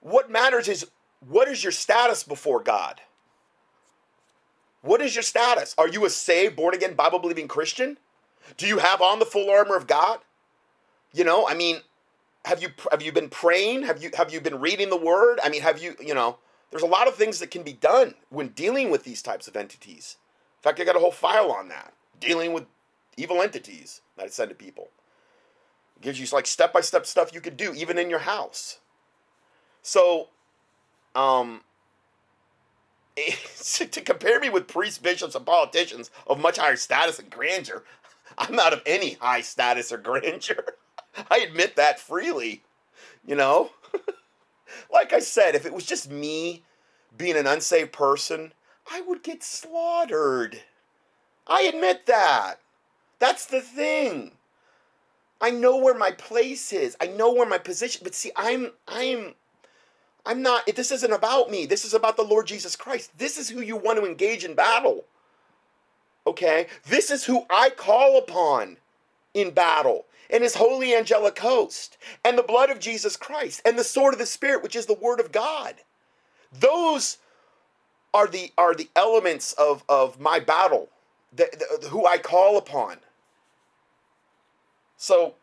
[0.00, 0.86] What matters is
[1.20, 3.00] what is your status before God?
[4.86, 5.74] What is your status?
[5.76, 7.98] Are you a saved, born again, Bible believing Christian?
[8.56, 10.20] Do you have on the full armor of God?
[11.12, 11.80] You know, I mean,
[12.44, 13.82] have you have you been praying?
[13.82, 15.40] Have you have you been reading the word?
[15.42, 16.38] I mean, have you, you know,
[16.70, 19.56] there's a lot of things that can be done when dealing with these types of
[19.56, 20.18] entities.
[20.58, 21.92] In fact, I got a whole file on that.
[22.20, 22.64] Dealing with
[23.16, 24.90] evil entities that I send to people.
[25.96, 28.78] It gives you like step-by-step stuff you could do even in your house.
[29.82, 30.28] So
[31.14, 31.62] um
[33.90, 37.84] to compare me with priests, bishops, and politicians of much higher status and grandeur,
[38.38, 40.64] I'm not of any high status or grandeur.
[41.30, 42.62] I admit that freely.
[43.26, 43.70] You know?
[44.92, 46.62] like I said, if it was just me
[47.16, 48.52] being an unsaved person,
[48.90, 50.60] I would get slaughtered.
[51.46, 52.60] I admit that.
[53.18, 54.32] That's the thing.
[55.40, 56.96] I know where my place is.
[57.00, 59.34] I know where my position, but see I'm I'm
[60.26, 61.66] I'm not, this isn't about me.
[61.66, 63.16] This is about the Lord Jesus Christ.
[63.16, 65.04] This is who you want to engage in battle.
[66.26, 66.66] Okay?
[66.86, 68.78] This is who I call upon
[69.32, 73.84] in battle and his holy angelic host and the blood of Jesus Christ and the
[73.84, 75.76] sword of the Spirit, which is the word of God.
[76.52, 77.18] Those
[78.12, 80.88] are the are the elements of, of my battle,
[81.34, 81.48] the,
[81.82, 82.96] the, who I call upon.
[84.96, 85.34] So,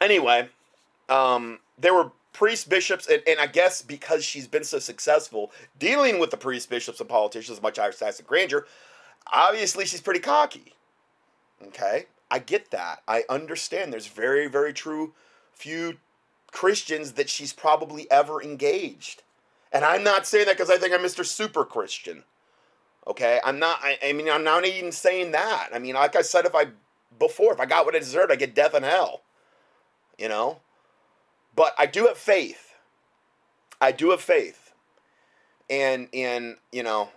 [0.00, 0.48] anyway,
[1.08, 6.18] um, there were priests, bishops, and, and I guess because she's been so successful dealing
[6.18, 8.66] with the priests, bishops, and politicians, much higher status and grandeur,
[9.32, 10.74] obviously she's pretty cocky.
[11.68, 12.06] Okay?
[12.30, 13.02] I get that.
[13.06, 15.12] I understand there's very, very true
[15.52, 15.98] few
[16.50, 19.22] Christians that she's probably ever engaged.
[19.72, 21.24] And I'm not saying that because I think I'm Mr.
[21.24, 22.24] Super Christian.
[23.06, 23.40] Okay?
[23.44, 25.68] I'm not, I, I mean, I'm not even saying that.
[25.74, 26.66] I mean, like I said, if I,
[27.18, 29.22] before, if I got what I deserved, I get death and hell.
[30.18, 30.60] You know?
[31.54, 32.74] But I do have faith.
[33.80, 34.72] I do have faith.
[35.68, 37.10] And in, you know,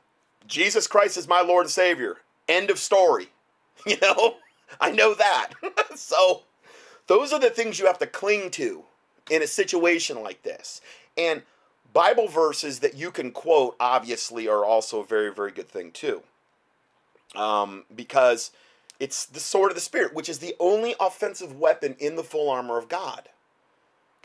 [0.48, 2.18] Jesus Christ is my Lord and Savior.
[2.48, 3.30] End of story.
[3.86, 4.38] You know?
[4.80, 5.50] I know that.
[5.96, 6.42] so
[7.08, 8.84] those are the things you have to cling to
[9.30, 10.82] in a situation like this.
[11.18, 11.44] And
[11.94, 16.24] Bible verses that you can quote, obviously, are also a very, very good thing, too.
[17.36, 18.52] Um, because
[19.00, 22.50] it's the sword of the Spirit, which is the only offensive weapon in the full
[22.50, 23.30] armor of God.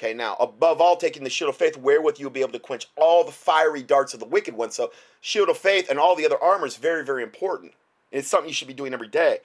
[0.00, 2.88] Okay, now, above all, taking the shield of faith, wherewith you'll be able to quench
[2.96, 4.70] all the fiery darts of the wicked one.
[4.70, 7.74] So, shield of faith and all the other armor is very, very important.
[8.10, 9.40] It's something you should be doing every day.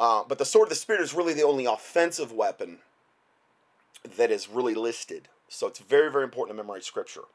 [0.00, 2.78] Uh, but the sword of the Spirit is really the only offensive weapon
[4.16, 5.28] that is really listed.
[5.48, 7.26] So, it's very, very important to memorize scripture.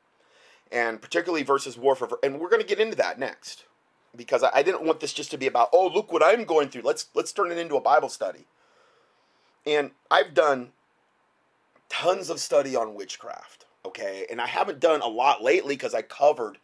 [0.70, 2.10] And particularly versus warfare.
[2.24, 3.64] And we're going to get into that next.
[4.14, 6.68] Because I, I didn't want this just to be about, oh, look what I'm going
[6.68, 6.82] through.
[6.82, 8.48] Let's let's turn it into a Bible study.
[9.66, 10.74] And I've done
[11.90, 14.26] tons of study on witchcraft, okay?
[14.30, 16.58] And I haven't done a lot lately because I covered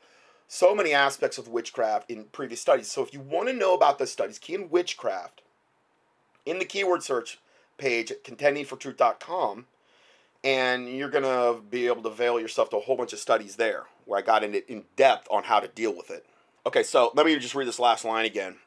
[0.47, 2.91] so many aspects of witchcraft in previous studies.
[2.91, 5.41] So if you want to know about those studies, key in witchcraft
[6.45, 7.39] in the keyword search
[7.77, 9.65] page at contendingfortruth.com
[10.43, 13.55] and you're going to be able to avail yourself to a whole bunch of studies
[13.55, 16.25] there where I got in it in depth on how to deal with it.
[16.65, 18.57] Okay, so let me just read this last line again.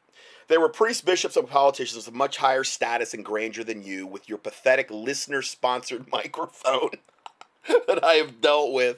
[0.47, 4.29] There were priests, bishops, and politicians of much higher status and grandeur than you with
[4.29, 6.91] your pathetic listener sponsored microphone
[7.87, 8.97] that I have dealt with.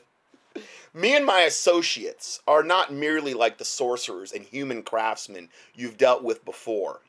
[0.94, 6.24] Me and my associates are not merely like the sorcerers and human craftsmen you've dealt
[6.24, 7.02] with before.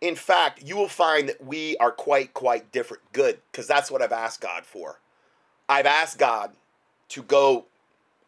[0.00, 3.02] In fact, you will find that we are quite, quite different.
[3.12, 5.00] Good, because that's what I've asked God for.
[5.68, 6.52] I've asked God
[7.10, 7.66] to go,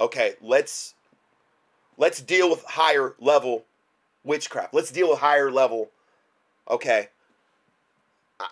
[0.00, 0.94] okay, let's
[1.96, 3.64] let's deal with higher level
[4.24, 4.74] witchcraft.
[4.74, 5.90] Let's deal with higher level,
[6.68, 7.08] okay,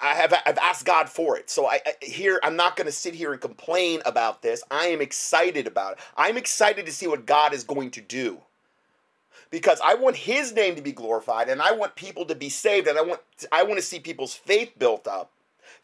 [0.02, 1.48] I have I've asked God for it.
[1.50, 4.62] So I, I here I'm not going to sit here and complain about this.
[4.70, 5.98] I am excited about it.
[6.16, 8.42] I'm excited to see what God is going to do.
[9.50, 12.86] Because I want his name to be glorified and I want people to be saved
[12.86, 15.30] and I want I want to see people's faith built up.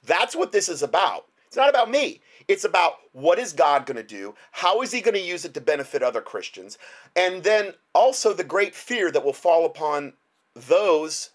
[0.05, 1.27] That's what this is about.
[1.47, 2.21] It's not about me.
[2.47, 4.35] It's about what is God going to do?
[4.53, 6.79] How is he going to use it to benefit other Christians?
[7.17, 10.15] And then also the great fear that will fall upon
[10.55, 11.31] those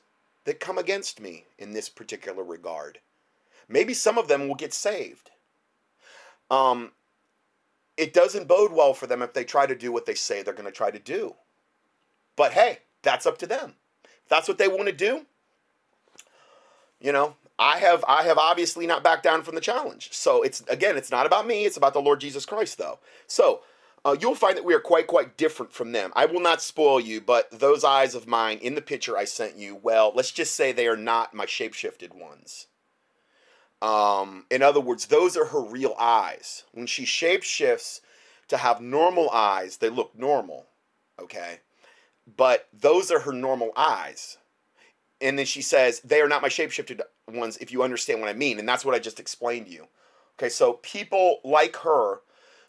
[0.46, 3.00] that come against me in this particular regard.
[3.68, 5.32] Maybe some of them will get saved.
[6.50, 6.92] Um,
[7.98, 10.54] it doesn't bode well for them if they try to do what they say they're
[10.54, 11.36] going to try to do.
[12.36, 13.76] But hey, that's up to them.
[14.04, 15.26] If that's what they want to do,
[17.00, 20.10] you know, I have I have obviously not backed down from the challenge.
[20.14, 23.00] So it's again, it's not about me, it's about the Lord Jesus Christ though.
[23.28, 23.62] So,
[24.06, 26.12] uh, you'll find that we are quite, quite different from them.
[26.16, 29.58] I will not spoil you, but those eyes of mine in the picture I sent
[29.58, 32.68] you, well, let's just say they are not my shapeshifted ones.
[33.82, 36.64] Um, in other words, those are her real eyes.
[36.72, 38.00] When she shapeshifts
[38.48, 40.68] to have normal eyes, they look normal,
[41.22, 41.60] okay?
[42.38, 44.38] But those are her normal eyes.
[45.22, 48.34] And then she says, they are not my shapeshifted ones, if you understand what I
[48.34, 48.60] mean.
[48.60, 49.88] And that's what I just explained to you.
[50.38, 52.22] Okay, so people like her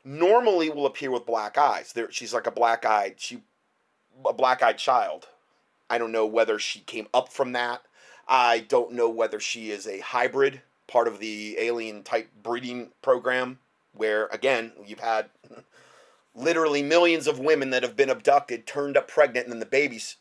[0.04, 1.92] normally will appear with black eyes.
[1.92, 3.42] There, she's like a black eyed she,
[4.26, 5.28] a black eyed child.
[5.88, 7.82] I don't know whether she came up from that.
[8.26, 13.58] I don't know whether she is a hybrid, part of the alien type breeding program,
[13.92, 15.26] where again you've had
[16.34, 20.16] literally millions of women that have been abducted, turned up pregnant, and then the babies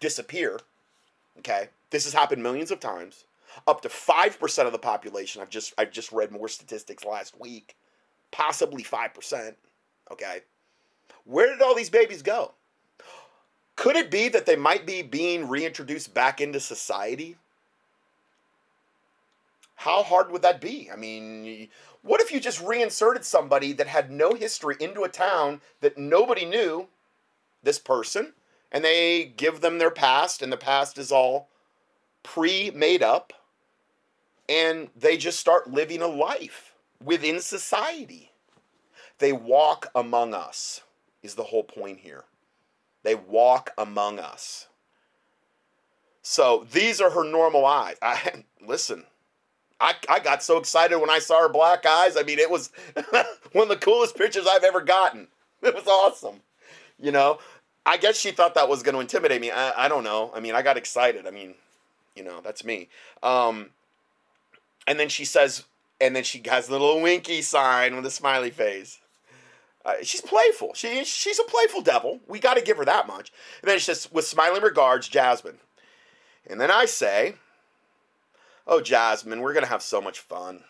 [0.00, 0.60] disappear.
[1.38, 3.24] Okay, this has happened millions of times.
[3.66, 5.42] Up to five percent of the population.
[5.42, 7.76] I've just I've just read more statistics last week
[8.32, 9.54] possibly 5%.
[10.10, 10.40] Okay.
[11.24, 12.52] Where did all these babies go?
[13.76, 17.36] Could it be that they might be being reintroduced back into society?
[19.76, 20.90] How hard would that be?
[20.92, 21.68] I mean,
[22.02, 26.44] what if you just reinserted somebody that had no history into a town that nobody
[26.44, 26.88] knew
[27.62, 28.32] this person
[28.72, 31.48] and they give them their past and the past is all
[32.24, 33.32] pre made up
[34.48, 36.72] and they just start living a life?
[37.04, 38.30] within society.
[39.18, 40.82] They walk among us,
[41.22, 42.24] is the whole point here.
[43.02, 44.68] They walk among us.
[46.22, 47.96] So these are her normal eyes.
[48.00, 49.04] I listen.
[49.80, 52.16] I, I got so excited when I saw her black eyes.
[52.16, 52.70] I mean, it was
[53.52, 55.28] one of the coolest pictures I've ever gotten.
[55.62, 56.40] It was awesome.
[56.98, 57.38] You know,
[57.84, 59.50] I guess she thought that was going to intimidate me.
[59.50, 60.30] I, I don't know.
[60.34, 61.26] I mean, I got excited.
[61.26, 61.54] I mean,
[62.14, 62.88] you know, that's me.
[63.22, 63.70] Um,
[64.86, 65.64] and then she says,
[66.00, 68.98] and then she has a little winky sign with a smiley face.
[69.84, 70.74] Uh, she's playful.
[70.74, 72.20] She she's a playful devil.
[72.28, 73.32] We got to give her that much.
[73.60, 75.58] And then she says, with smiling regards, Jasmine.
[76.48, 77.34] And then I say,
[78.64, 80.62] Oh, Jasmine, we're going to have so much fun.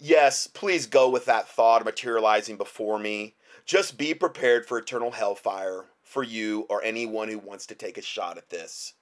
[0.00, 3.34] Yes, please go with that thought materializing before me.
[3.64, 8.02] Just be prepared for eternal hellfire for you or anyone who wants to take a
[8.02, 8.94] shot at this.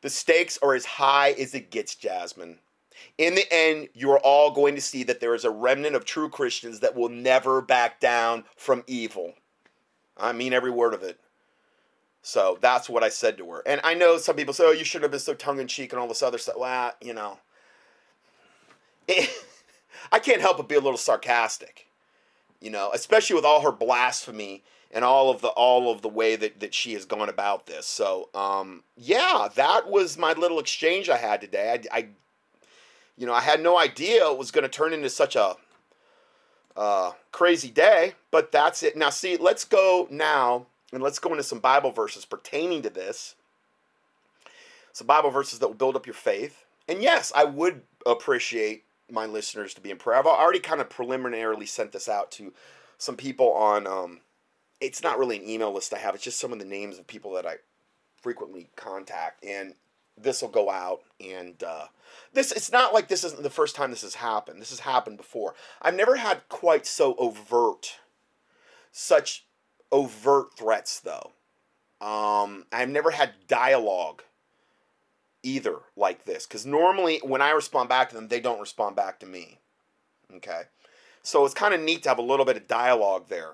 [0.00, 2.58] The stakes are as high as it gets, Jasmine.
[3.16, 6.04] In the end, you are all going to see that there is a remnant of
[6.04, 9.34] true Christians that will never back down from evil.
[10.16, 11.18] I mean every word of it.
[12.22, 13.62] So that's what I said to her.
[13.66, 15.92] And I know some people say, oh, you shouldn't have been so tongue in cheek
[15.92, 16.56] and all this other stuff.
[16.58, 17.38] Well, you know,
[19.06, 19.30] it,
[20.12, 21.86] I can't help but be a little sarcastic,
[22.60, 26.36] you know, especially with all her blasphemy and all of the all of the way
[26.36, 27.86] that, that she has gone about this.
[27.86, 31.78] So um, yeah, that was my little exchange I had today.
[31.90, 32.08] I, I
[33.16, 35.56] you know, I had no idea it was going to turn into such a
[36.76, 38.96] uh, crazy day, but that's it.
[38.96, 43.34] Now, see, let's go now and let's go into some Bible verses pertaining to this.
[44.92, 46.64] Some Bible verses that will build up your faith.
[46.88, 50.18] And yes, I would appreciate my listeners to be in prayer.
[50.18, 52.52] I've already kind of preliminarily sent this out to
[52.98, 53.86] some people on.
[53.86, 54.20] Um,
[54.82, 56.14] it's not really an email list I have.
[56.14, 57.56] It's just some of the names of people that I
[58.20, 59.74] frequently contact, and
[60.18, 61.86] this will go out and uh,
[62.34, 65.16] this it's not like this isn't the first time this has happened this has happened
[65.16, 65.54] before.
[65.80, 67.98] I've never had quite so overt
[68.90, 69.46] such
[69.90, 71.32] overt threats though.
[72.06, 74.22] Um, i've never had dialogue
[75.44, 79.20] either like this because normally when i respond back to them they don't respond back
[79.20, 79.60] to me
[80.36, 80.62] okay?
[81.22, 83.52] So it's kind of neat to have a little bit of dialogue there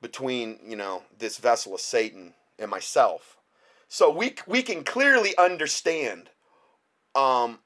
[0.00, 3.38] between, you know, this vessel of Satan and myself.
[3.88, 6.30] So we we can clearly understand
[7.14, 7.60] um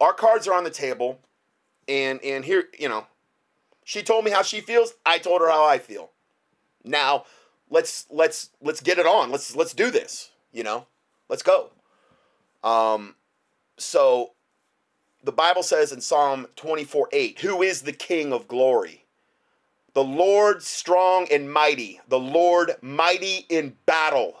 [0.00, 1.20] our cards are on the table
[1.88, 3.06] and and here, you know,
[3.84, 6.10] she told me how she feels, I told her how I feel.
[6.84, 7.24] Now,
[7.68, 9.30] let's let's let's get it on.
[9.30, 10.86] Let's let's do this, you know?
[11.28, 11.70] Let's go.
[12.62, 13.16] Um
[13.78, 14.32] so
[15.22, 18.99] the Bible says in Psalm 24 8, Who is the King of glory?
[19.92, 24.36] The Lord strong and mighty, the Lord mighty in battle.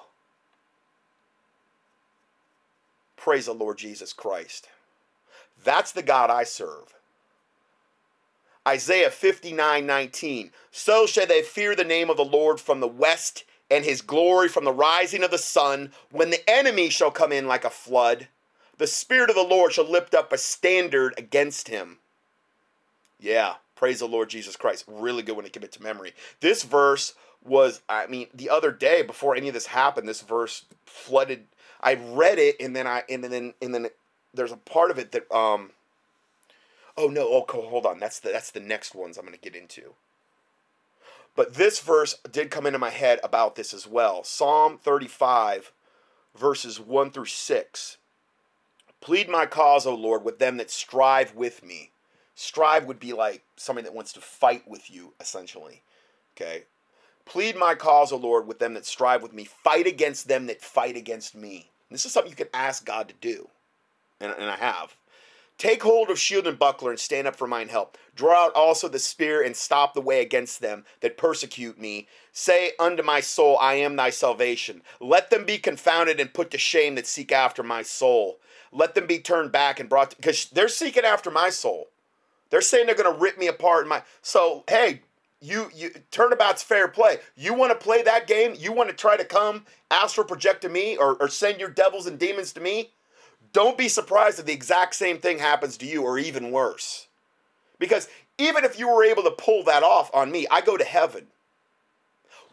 [3.16, 4.68] Praise the Lord Jesus Christ.
[5.62, 6.94] That's the God I serve.
[8.66, 10.52] Isaiah 59 19.
[10.70, 14.48] So shall they fear the name of the Lord from the west, and his glory
[14.48, 18.28] from the rising of the sun, when the enemy shall come in like a flood.
[18.78, 21.98] The Spirit of the Lord shall lift up a standard against him.
[23.18, 24.84] Yeah, praise the Lord Jesus Christ.
[24.86, 26.12] Really good when to commit to memory.
[26.40, 30.66] This verse was, I mean, the other day before any of this happened, this verse
[30.84, 31.46] flooded.
[31.80, 33.88] I read it and then I and then and then
[34.34, 35.70] there's a part of it that um.
[36.98, 37.26] Oh no!
[37.26, 37.98] Oh, hold on.
[37.98, 39.94] That's the that's the next ones I'm going to get into.
[41.34, 44.24] But this verse did come into my head about this as well.
[44.24, 45.72] Psalm 35,
[46.36, 47.96] verses 1 through 6.
[49.00, 51.92] Plead my cause, O Lord, with them that strive with me.
[52.42, 55.82] Strive would be like somebody that wants to fight with you, essentially.
[56.34, 56.64] Okay?
[57.26, 59.44] Plead my cause, O Lord, with them that strive with me.
[59.44, 61.70] Fight against them that fight against me.
[61.90, 63.50] This is something you can ask God to do.
[64.22, 64.96] And, and I have.
[65.58, 67.98] Take hold of shield and buckler and stand up for mine help.
[68.16, 72.08] Draw out also the spear and stop the way against them that persecute me.
[72.32, 74.80] Say unto my soul, I am thy salvation.
[74.98, 78.38] Let them be confounded and put to shame that seek after my soul.
[78.72, 81.88] Let them be turned back and brought because they're seeking after my soul.
[82.50, 83.88] They're saying they're going to rip me apart.
[83.88, 85.00] My so hey,
[85.40, 87.18] you you turnabout's fair play.
[87.36, 88.54] You want to play that game?
[88.58, 92.06] You want to try to come astral project to me or, or send your devils
[92.06, 92.90] and demons to me?
[93.52, 97.08] don't be surprised if the exact same thing happens to you or even worse.
[97.78, 100.84] Because even if you were able to pull that off on me, I go to
[100.84, 101.26] heaven.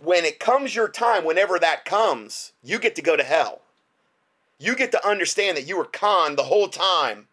[0.01, 3.61] When it comes your time, whenever that comes, you get to go to hell.
[4.59, 7.27] You get to understand that you were conned the whole time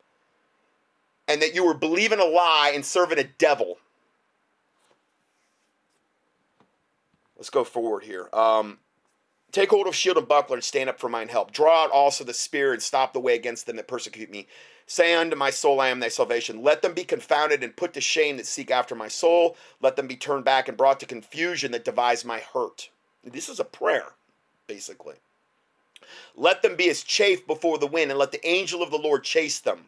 [1.29, 3.79] and that you were believing a lie and serving a devil.
[7.37, 8.29] Let's go forward here.
[8.33, 8.79] Um,
[9.55, 11.53] Take hold of shield and buckler and stand up for mine help.
[11.53, 14.49] Draw out also the spear and stop the way against them that persecute me.
[14.89, 16.61] Say unto my soul, I am thy salvation.
[16.61, 19.57] Let them be confounded and put to shame that seek after my soul.
[19.81, 22.91] Let them be turned back and brought to confusion that devise my hurt.
[23.23, 24.15] This is a prayer,
[24.67, 25.15] basically.
[26.35, 29.23] Let them be as chaff before the wind, and let the angel of the Lord
[29.23, 29.85] chase them.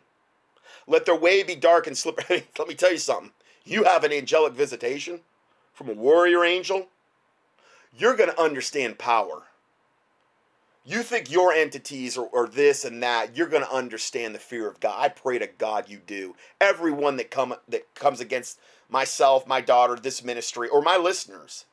[0.86, 2.46] Let their way be dark and slippery.
[2.58, 3.32] let me tell you something.
[3.64, 5.20] You have an angelic visitation
[5.72, 6.86] from a warrior angel.
[7.96, 9.44] You're going to understand power
[10.86, 14.80] you think your entities or this and that you're going to understand the fear of
[14.80, 18.58] god i pray to god you do everyone that come that comes against
[18.88, 21.66] myself my daughter this ministry or my listeners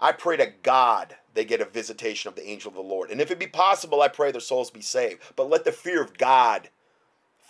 [0.00, 3.20] i pray to god they get a visitation of the angel of the lord and
[3.20, 6.18] if it be possible i pray their souls be saved but let the fear of
[6.18, 6.68] god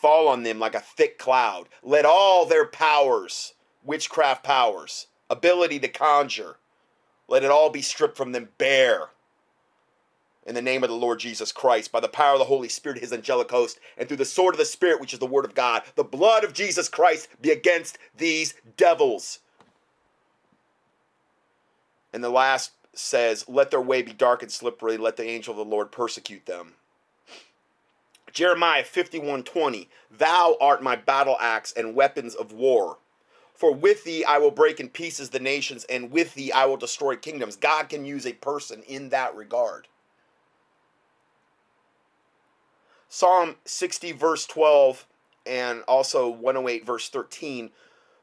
[0.01, 5.89] fall on them like a thick cloud let all their powers witchcraft powers ability to
[5.89, 6.57] conjure
[7.29, 9.09] let it all be stripped from them bare
[10.47, 12.99] in the name of the Lord Jesus Christ, by the power of the Holy Spirit,
[12.99, 15.55] his angelic host, and through the sword of the Spirit, which is the word of
[15.55, 19.41] God, the blood of Jesus Christ be against these devils.
[22.13, 25.59] And the last says, Let their way be dark and slippery, let the angel of
[25.59, 26.75] the Lord persecute them.
[28.35, 32.99] Jeremiah 51:20 Thou art my battle axe and weapons of war.
[33.55, 36.77] For with thee I will break in pieces the nations, and with thee I will
[36.77, 37.55] destroy kingdoms.
[37.55, 39.87] God can use a person in that regard.
[43.09, 45.07] Psalm 60, verse 12,
[45.47, 47.71] and also 108, verse 13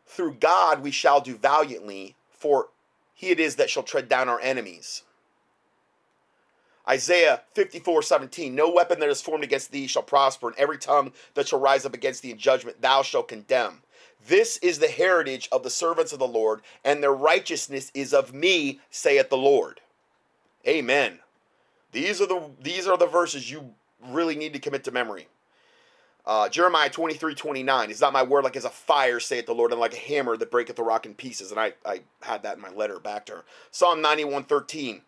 [0.06, 2.68] Through God we shall do valiantly, for
[3.14, 5.04] he it is that shall tread down our enemies.
[6.88, 11.12] Isaiah 54, 17 No weapon that is formed against thee shall prosper, and every tongue
[11.34, 13.82] that shall rise up against thee in judgment thou shalt condemn.
[14.28, 18.34] This is the heritage of the servants of the Lord, and their righteousness is of
[18.34, 19.82] me, saith the Lord.
[20.68, 21.20] Amen.
[21.92, 23.74] These are the these are the verses you
[24.08, 25.28] really need to commit to memory.
[26.26, 27.90] Uh, Jeremiah 23, 29.
[27.90, 30.38] Is not my word like as a fire, saith the Lord, and like a hammer
[30.38, 31.50] that breaketh the rock in pieces.
[31.52, 33.46] And I, I had that in my letter back to her.
[33.72, 35.02] Psalm 91, 13.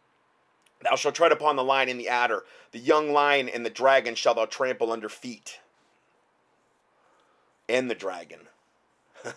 [0.83, 4.15] Thou shalt tread upon the lion and the adder, the young lion and the dragon
[4.15, 5.59] shall thou trample under feet.
[7.69, 8.39] And the dragon.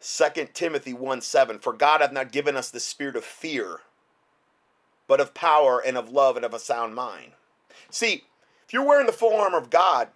[0.00, 3.80] 2 Timothy 1 7, for God hath not given us the spirit of fear,
[5.06, 7.32] but of power and of love and of a sound mind.
[7.90, 8.24] See,
[8.64, 10.08] if you're wearing the full armor of God,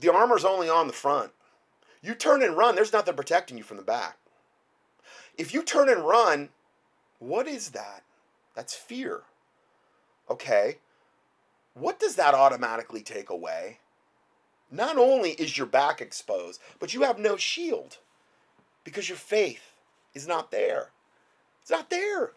[0.00, 1.32] the armor's only on the front.
[2.02, 4.16] You turn and run, there's nothing protecting you from the back.
[5.36, 6.50] If you turn and run,
[7.18, 8.02] what is that?
[8.54, 9.22] That's fear.
[10.30, 10.78] Okay.
[11.74, 13.78] What does that automatically take away?
[14.70, 17.98] Not only is your back exposed, but you have no shield
[18.84, 19.76] because your faith
[20.14, 20.90] is not there.
[21.62, 22.32] It's not there.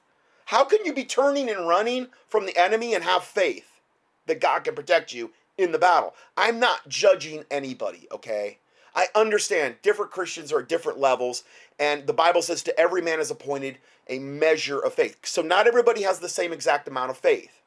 [0.46, 3.82] How can you be turning and running from the enemy and have faith
[4.26, 6.16] that God can protect you in the battle?
[6.36, 8.60] I'm not judging anybody, okay?
[8.96, 11.44] I understand different Christians are at different levels,
[11.78, 13.78] and the Bible says to every man is appointed
[14.08, 15.18] a measure of faith.
[15.24, 17.62] So not everybody has the same exact amount of faith.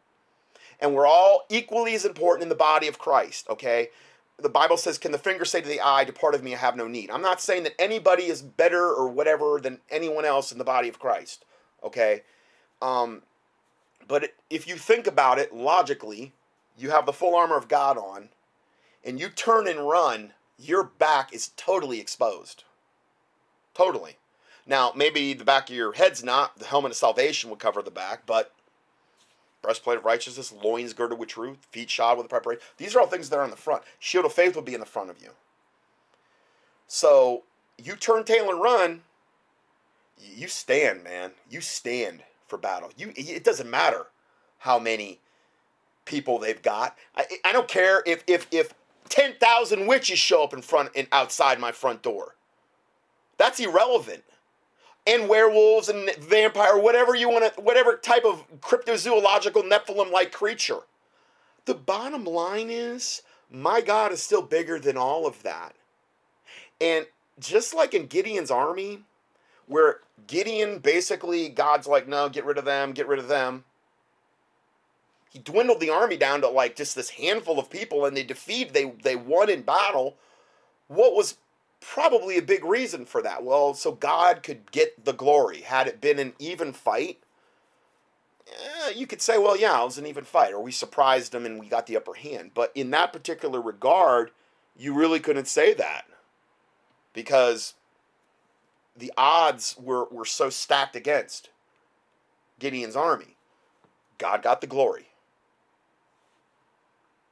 [0.81, 3.89] And we're all equally as important in the body of Christ, okay?
[4.39, 6.77] The Bible says, Can the finger say to the eye, Depart of me, I have
[6.77, 7.11] no need?
[7.11, 10.89] I'm not saying that anybody is better or whatever than anyone else in the body
[10.89, 11.45] of Christ,
[11.85, 12.23] okay?
[12.81, 13.23] Um,
[14.09, 16.33] but if you think about it logically,
[16.79, 18.31] you have the full armor of God on,
[19.05, 22.65] and you turn and run, your back is totally exposed.
[23.75, 24.17] Totally.
[24.71, 26.57] Now, maybe the back of your head's not.
[26.57, 28.53] The helmet of salvation would cover the back, but
[29.63, 32.63] breastplate of righteousness, loins girded with truth, feet shod with the preparation.
[32.77, 33.83] These are all things that are on the front.
[33.99, 35.31] Shield of faith will be in the front of you.
[36.87, 37.43] So
[37.83, 39.03] you turn tail and run.
[40.17, 41.33] You stand, man.
[41.51, 42.91] You stand for battle.
[42.97, 43.13] You.
[43.17, 44.07] It doesn't matter
[44.59, 45.19] how many
[46.05, 46.97] people they've got.
[47.17, 48.73] I, I don't care if if if
[49.09, 52.37] ten thousand witches show up in front and outside my front door.
[53.37, 54.23] That's irrelevant
[55.11, 60.81] and werewolves and vampire, whatever you want to, whatever type of cryptozoological Nephilim like creature.
[61.65, 65.75] The bottom line is, my God is still bigger than all of that.
[66.81, 67.07] And
[67.41, 69.01] just like in Gideon's army,
[69.67, 69.99] where
[70.29, 73.65] Gideon basically, God's like, no, get rid of them, get rid of them.
[75.31, 78.75] He dwindled the army down to like just this handful of people and they defeated,
[78.75, 80.17] they, they won in battle.
[80.89, 81.37] What was
[81.81, 83.43] probably a big reason for that.
[83.43, 85.63] Well, so God could get the glory.
[85.63, 87.19] Had it been an even fight,
[88.47, 91.47] eh, you could say, well, yeah, it was an even fight, or we surprised them
[91.47, 92.53] and we got the upper hand.
[92.55, 94.31] But in that particular regard,
[94.77, 96.05] you really couldn't say that
[97.13, 97.75] because
[98.97, 101.51] the odds were, were so stacked against
[102.59, 103.37] Gideon's army.
[104.19, 105.09] God got the glory.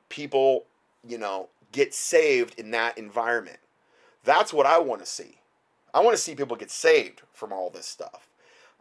[0.09, 0.65] People,
[1.07, 3.59] you know, get saved in that environment.
[4.29, 5.39] That's what I want to see.
[5.95, 8.29] I want to see people get saved from all this stuff.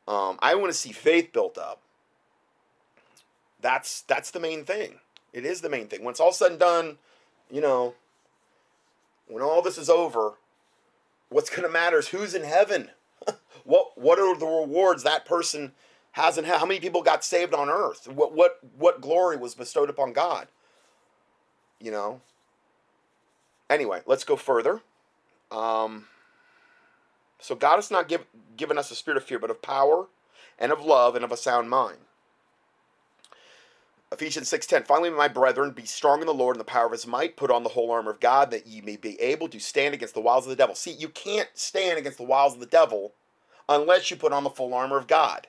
[0.05, 1.79] Um, I want to see faith built up.
[3.61, 4.95] That's that's the main thing.
[5.31, 6.03] It is the main thing.
[6.03, 6.97] When it's all said and done,
[7.49, 7.95] you know,
[9.29, 10.33] when all this is over,
[11.29, 12.89] what's going to matter is who's in heaven.
[13.63, 15.71] what what are the rewards that person
[16.11, 16.59] hasn't had?
[16.59, 18.09] How many people got saved on earth?
[18.09, 20.49] What what what glory was bestowed upon God?
[21.79, 22.19] You know.
[23.69, 24.81] Anyway, let's go further.
[25.51, 26.05] Um,
[27.39, 28.25] so God has not give,
[28.55, 30.07] given us a spirit of fear, but of power
[30.59, 31.97] and of love and of a sound mind.
[34.11, 37.05] Ephesians 6:10 Finally my brethren be strong in the Lord and the power of his
[37.05, 39.93] might put on the whole armor of God that ye may be able to stand
[39.93, 40.75] against the wiles of the devil.
[40.75, 43.13] See, you can't stand against the wiles of the devil
[43.67, 45.47] unless you put on the full armor of God.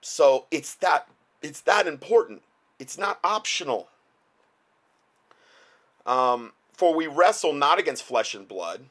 [0.00, 1.08] So it's that
[1.42, 2.42] it's that important.
[2.78, 3.88] It's not optional.
[6.06, 8.86] Um, for we wrestle not against flesh and blood,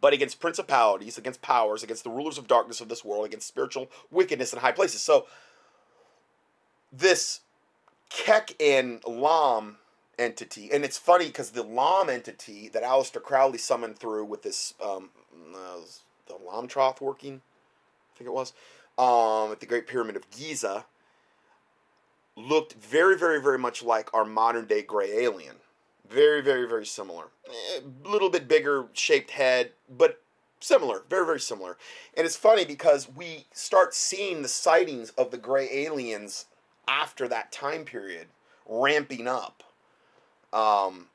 [0.00, 3.90] but against principalities, against powers, against the rulers of darkness of this world, against spiritual
[4.10, 5.00] wickedness in high places.
[5.00, 5.26] So,
[6.92, 7.40] this
[8.08, 9.76] Kek and Lam
[10.18, 14.74] entity, and it's funny because the Lam entity that Aleister Crowley summoned through with this,
[14.84, 15.10] um,
[15.54, 15.78] uh,
[16.26, 17.40] the Amalantrah working,
[18.14, 18.52] I think it was,
[18.98, 20.86] um, at the Great Pyramid of Giza,
[22.36, 25.56] looked very, very, very much like our modern day gray alien.
[26.08, 27.24] Very, very, very similar.
[27.48, 30.20] A eh, little bit bigger shaped head, but
[30.60, 31.02] similar.
[31.08, 31.76] Very, very similar.
[32.16, 36.46] And it's funny because we start seeing the sightings of the gray aliens
[36.88, 38.28] after that time period
[38.68, 39.62] ramping up.
[40.52, 41.08] Um,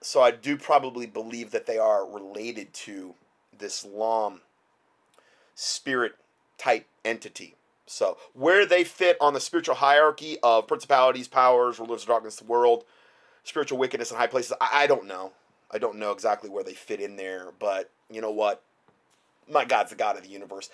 [0.00, 3.14] so I do probably believe that they are related to
[3.56, 4.40] this Lam
[5.54, 6.14] spirit
[6.58, 7.54] type entity.
[7.86, 12.44] So where they fit on the spiritual hierarchy of principalities, powers, rulers of darkness, the
[12.44, 12.84] world,
[13.44, 14.52] spiritual wickedness in high places.
[14.60, 15.32] I, I don't know.
[15.70, 18.62] I don't know exactly where they fit in there, but you know what?
[19.50, 20.70] My God's the God of the universe.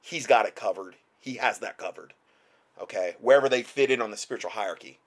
[0.00, 0.96] He's got it covered.
[1.20, 2.12] He has that covered.
[2.80, 3.14] Okay?
[3.20, 4.98] Wherever they fit in on the spiritual hierarchy.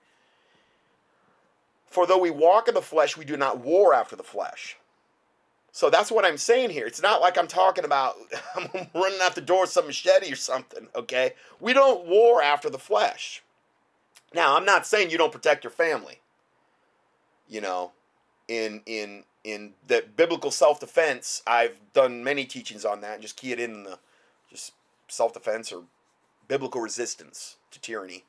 [1.86, 4.76] For though we walk in the flesh, we do not war after the flesh.
[5.70, 6.86] So that's what I'm saying here.
[6.86, 8.16] It's not like I'm talking about
[8.56, 11.34] I'm running out the door with some machete or something, okay?
[11.60, 13.42] We don't war after the flesh.
[14.34, 16.20] Now, I'm not saying you don't protect your family.
[17.48, 17.92] You know,
[18.48, 23.60] in in in the biblical self-defense, I've done many teachings on that just key it
[23.60, 23.98] in the
[24.50, 24.72] just
[25.08, 25.84] self-defense or
[26.48, 28.24] biblical resistance to tyranny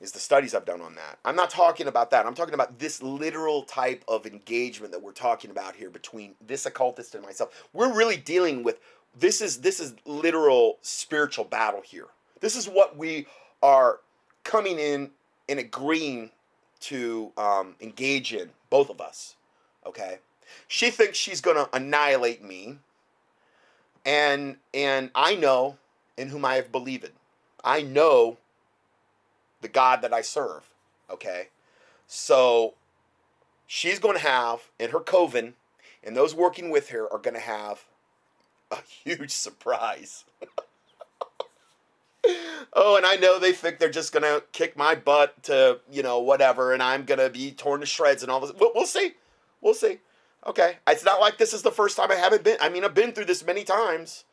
[0.00, 1.18] is the studies I've done on that.
[1.24, 2.26] I'm not talking about that.
[2.26, 6.66] I'm talking about this literal type of engagement that we're talking about here between this
[6.66, 7.66] occultist and myself.
[7.72, 8.80] We're really dealing with
[9.18, 12.08] this is this is literal spiritual battle here.
[12.40, 13.26] This is what we
[13.62, 14.00] are
[14.42, 15.10] coming in
[15.48, 16.30] and agreeing
[16.88, 19.36] to um, engage in, both of us.
[19.86, 20.18] Okay,
[20.68, 22.78] she thinks she's going to annihilate me,
[24.04, 25.78] and and I know
[26.16, 27.10] in whom I have believed.
[27.64, 28.36] I know
[29.64, 30.70] the God that I serve.
[31.10, 31.48] Okay?
[32.06, 32.74] So
[33.66, 35.54] she's going to have, in her coven,
[36.02, 37.84] and those working with her are going to have
[38.70, 40.24] a huge surprise.
[42.72, 46.18] oh, and I know they think they're just to kick my butt to, you know,
[46.20, 48.52] whatever, and I'm to be torn to shreds and all this.
[48.58, 49.14] We'll, we'll see.
[49.60, 49.98] We'll see.
[50.46, 50.76] Okay.
[50.88, 52.58] It's not like this is the first time I haven't been.
[52.60, 54.24] I mean, I've been through this many times.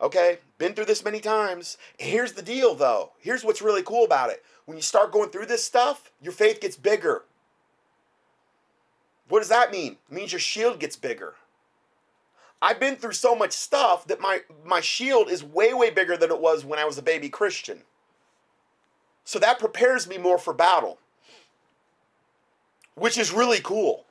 [0.00, 1.76] Okay, been through this many times.
[1.98, 3.12] Here's the deal though.
[3.18, 4.42] Here's what's really cool about it.
[4.64, 7.24] When you start going through this stuff, your faith gets bigger.
[9.28, 9.98] What does that mean?
[10.10, 11.34] It means your shield gets bigger.
[12.62, 16.30] I've been through so much stuff that my my shield is way way bigger than
[16.30, 17.82] it was when I was a baby Christian.
[19.24, 20.98] So that prepares me more for battle.
[22.94, 24.04] Which is really cool.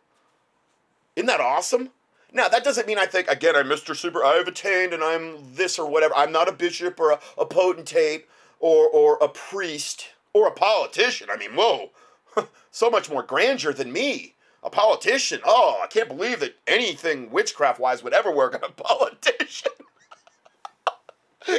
[1.15, 1.89] Isn't that awesome?
[2.31, 3.95] Now, that doesn't mean I think, again, I'm Mr.
[3.95, 6.15] Super, I've attained and I'm this or whatever.
[6.15, 8.27] I'm not a bishop or a, a potentate
[8.59, 11.29] or, or a priest or a politician.
[11.31, 11.89] I mean, whoa,
[12.71, 14.35] so much more grandeur than me.
[14.64, 15.39] A politician.
[15.45, 19.72] Oh, I can't believe that anything witchcraft wise would ever work on a politician.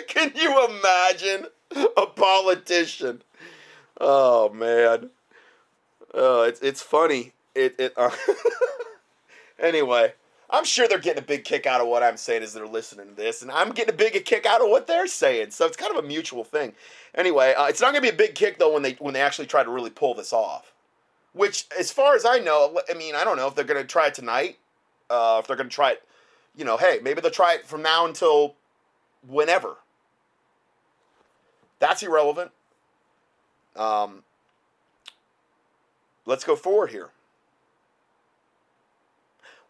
[0.06, 1.46] Can you imagine
[1.96, 3.22] a politician?
[4.00, 5.10] Oh man.
[6.12, 7.32] Oh, it's it's funny.
[7.54, 7.94] It it.
[7.96, 8.10] Uh,
[9.58, 10.12] anyway,
[10.48, 13.08] I'm sure they're getting a big kick out of what I'm saying as they're listening
[13.08, 15.50] to this, and I'm getting a big kick out of what they're saying.
[15.50, 16.74] So it's kind of a mutual thing.
[17.14, 19.46] Anyway, uh, it's not to be a big kick though when they when they actually
[19.46, 20.72] try to really pull this off.
[21.32, 23.86] Which, as far as I know, I mean, I don't know if they're going to
[23.86, 24.58] try it tonight.
[25.08, 26.02] Uh, if they're going to try it,
[26.56, 28.54] you know, hey, maybe they'll try it from now until
[29.26, 29.76] whenever.
[31.78, 32.50] That's irrelevant.
[33.76, 34.24] Um,
[36.26, 37.10] let's go forward here.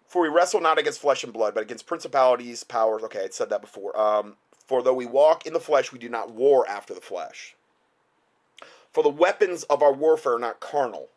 [0.07, 3.05] For we wrestle not against flesh and blood, but against principalities, powers.
[3.05, 3.99] Okay, I said that before.
[3.99, 4.37] Um,
[4.67, 7.55] for though we walk in the flesh, we do not war after the flesh.
[8.93, 11.09] For the weapons of our warfare are not carnal.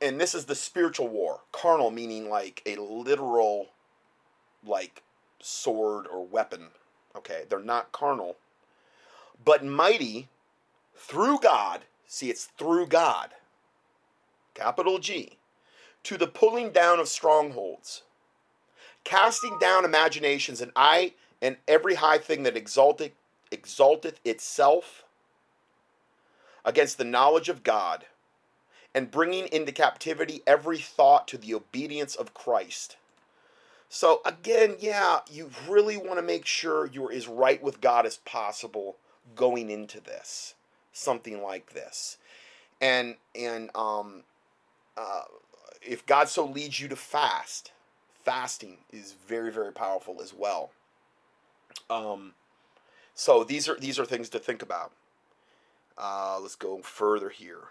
[0.00, 1.40] And this is the spiritual war.
[1.52, 3.68] Carnal meaning like a literal,
[4.64, 5.02] like,
[5.40, 6.68] sword or weapon.
[7.16, 8.36] Okay, they're not carnal.
[9.44, 10.28] But mighty
[10.94, 11.82] through God.
[12.06, 13.30] See, it's through God.
[14.54, 15.38] Capital G
[16.04, 18.02] to the pulling down of strongholds,
[19.04, 23.12] casting down imaginations and I and every high thing that exalteth
[23.50, 25.04] exalteth itself
[26.64, 28.06] against the knowledge of God,
[28.94, 32.96] and bringing into captivity every thought to the obedience of Christ.
[33.88, 38.18] So again, yeah, you really want to make sure you're as right with God as
[38.18, 38.96] possible
[39.34, 40.54] going into this,
[40.92, 42.18] something like this,
[42.80, 44.24] and and um,
[44.96, 45.22] uh,
[45.80, 47.72] if God so leads you to fast,
[48.24, 50.70] fasting is very very powerful as well.
[51.88, 52.34] Um,
[53.14, 54.92] so these are these are things to think about.
[55.96, 57.68] Uh, let's go further here.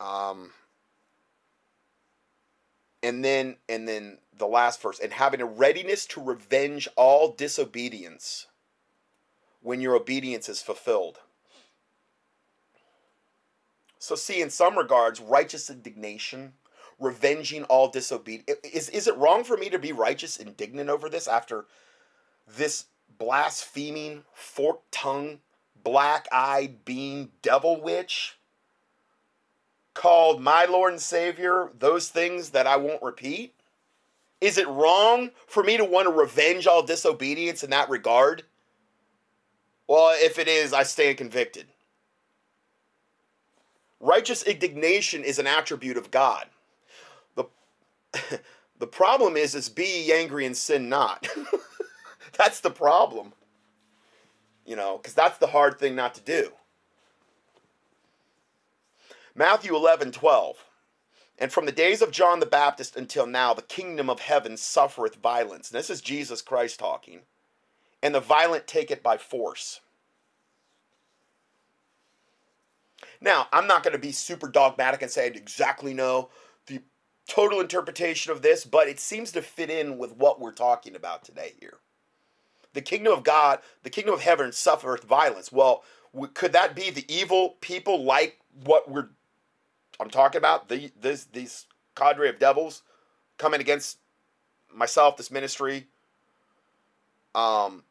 [0.00, 0.50] Um,
[3.02, 8.46] and then and then the last verse and having a readiness to revenge all disobedience
[9.60, 11.18] when your obedience is fulfilled.
[13.98, 16.54] So see in some regards righteous indignation
[16.98, 18.58] revenging all disobedience.
[18.64, 21.66] Is, is it wrong for me to be righteous, indignant over this after
[22.46, 22.86] this
[23.18, 25.40] blaspheming, fork tongue
[25.82, 28.37] black eyed being devil witch
[29.98, 33.52] called my Lord and Savior those things that I won't repeat?
[34.40, 38.44] Is it wrong for me to want to revenge all disobedience in that regard?
[39.88, 41.66] Well, if it is, I stand convicted.
[43.98, 46.46] Righteous indignation is an attribute of God.
[47.34, 47.46] the
[48.78, 51.26] the problem is, is be angry and sin not.
[52.38, 53.32] that's the problem.
[54.64, 56.52] You know, because that's the hard thing not to do.
[59.38, 60.56] Matthew 11, 12.
[61.38, 65.14] And from the days of John the Baptist until now, the kingdom of heaven suffereth
[65.14, 65.70] violence.
[65.70, 67.20] And this is Jesus Christ talking.
[68.02, 69.78] And the violent take it by force.
[73.20, 76.30] Now, I'm not going to be super dogmatic and say I exactly know
[76.66, 76.82] the
[77.28, 81.22] total interpretation of this, but it seems to fit in with what we're talking about
[81.22, 81.78] today here.
[82.72, 85.52] The kingdom of God, the kingdom of heaven suffereth violence.
[85.52, 85.84] Well,
[86.34, 89.10] could that be the evil people like what we're
[90.00, 90.68] I'm talking about?
[90.68, 92.82] The this these cadre of devils
[93.36, 93.98] coming against
[94.72, 95.86] myself, this ministry.
[97.34, 97.84] Um,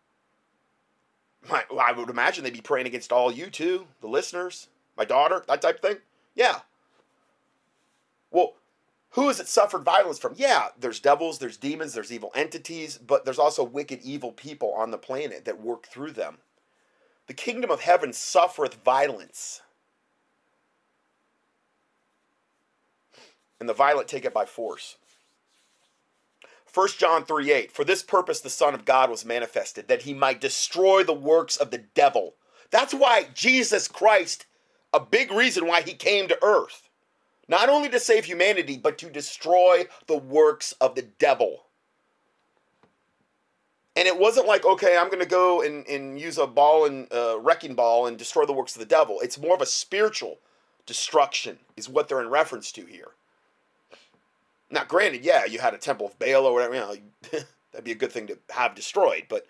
[1.49, 5.43] my, I would imagine they'd be praying against all you too, the listeners, my daughter,
[5.47, 5.97] that type of thing.
[6.35, 6.59] Yeah.
[8.31, 8.53] Well,
[9.11, 10.33] who has it suffered violence from?
[10.35, 14.91] Yeah, there's devils, there's demons, there's evil entities, but there's also wicked, evil people on
[14.91, 16.39] the planet that work through them.
[17.27, 19.61] The kingdom of heaven suffereth violence,
[23.59, 24.97] and the violent take it by force.
[26.73, 30.13] 1 John 3 8, for this purpose the Son of God was manifested, that he
[30.13, 32.35] might destroy the works of the devil.
[32.69, 34.45] That's why Jesus Christ,
[34.93, 36.89] a big reason why he came to earth.
[37.47, 41.63] Not only to save humanity, but to destroy the works of the devil.
[43.95, 47.11] And it wasn't like, okay, I'm going to go and, and use a ball and
[47.11, 49.19] uh, wrecking ball and destroy the works of the devil.
[49.21, 50.37] It's more of a spiritual
[50.85, 53.13] destruction, is what they're in reference to here.
[54.69, 56.95] Now, granted, yeah, you had a temple of Baal or whatever, you know,
[57.71, 59.25] that'd be a good thing to have destroyed.
[59.29, 59.47] But,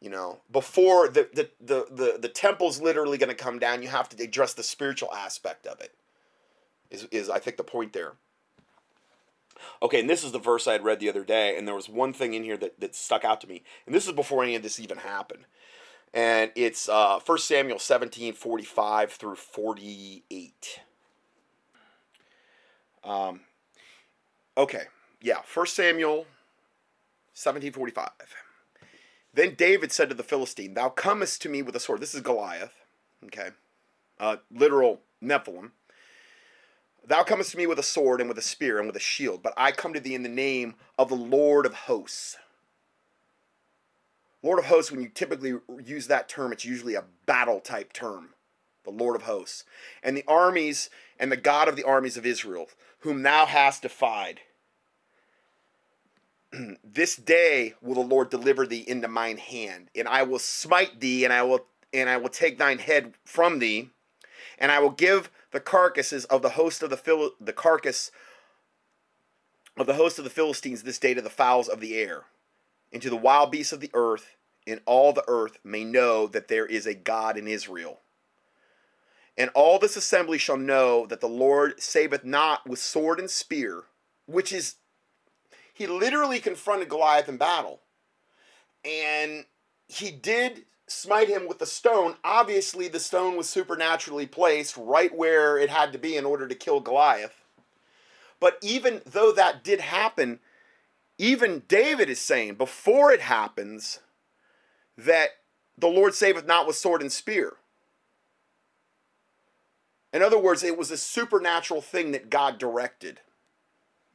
[0.00, 3.88] you know, before the, the, the, the, the temple's literally going to come down, you
[3.88, 5.94] have to address the spiritual aspect of it,
[6.90, 8.14] is, is I think the point there.
[9.80, 11.88] Okay, and this is the verse I had read the other day, and there was
[11.88, 13.62] one thing in here that, that stuck out to me.
[13.86, 15.44] And this is before any of this even happened.
[16.14, 20.80] And it's uh, 1 Samuel 17 45 through 48.
[23.04, 23.40] Um,
[24.56, 24.84] okay,
[25.20, 26.26] yeah, First Samuel
[27.34, 28.10] 17 45.
[29.34, 32.00] Then David said to the Philistine, Thou comest to me with a sword.
[32.00, 32.74] This is Goliath,
[33.24, 33.50] okay,
[34.20, 35.70] uh, literal Nephilim.
[37.04, 39.42] Thou comest to me with a sword and with a spear and with a shield,
[39.42, 42.36] but I come to thee in the name of the Lord of hosts.
[44.42, 48.30] Lord of hosts, when you typically use that term, it's usually a battle type term.
[48.84, 49.64] The Lord of hosts.
[50.02, 52.68] And the armies and the God of the armies of Israel,
[53.02, 54.40] whom thou hast defied.
[56.84, 61.24] this day will the Lord deliver thee into mine hand, and I will smite thee,
[61.24, 63.90] and I will and I will take thine head from thee,
[64.58, 68.10] and I will give the carcasses of the host of the Phil- the carcass
[69.76, 72.24] of the host of the Philistines this day to the fowls of the air,
[72.92, 76.48] and to the wild beasts of the earth, and all the earth may know that
[76.48, 78.01] there is a God in Israel.
[79.36, 83.84] And all this assembly shall know that the Lord saveth not with sword and spear,
[84.26, 84.76] which is,
[85.72, 87.80] he literally confronted Goliath in battle.
[88.84, 89.46] And
[89.88, 95.56] he did smite him with the stone, obviously the stone was supernaturally placed right where
[95.56, 97.34] it had to be in order to kill Goliath.
[98.40, 100.40] But even though that did happen,
[101.18, 104.00] even David is saying before it happens
[104.98, 105.30] that
[105.78, 107.54] the Lord saveth not with sword and spear.
[110.12, 113.20] In other words, it was a supernatural thing that God directed.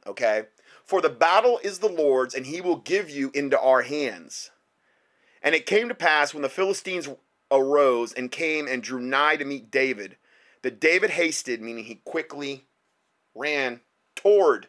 [0.06, 0.44] Okay?
[0.84, 4.50] For the battle is the Lord's, and he will give you into our hands.
[5.42, 7.08] And it came to pass when the Philistines
[7.50, 10.16] arose and came and drew nigh to meet David,
[10.62, 12.64] that David hasted, meaning he quickly
[13.34, 13.80] ran
[14.14, 14.68] toward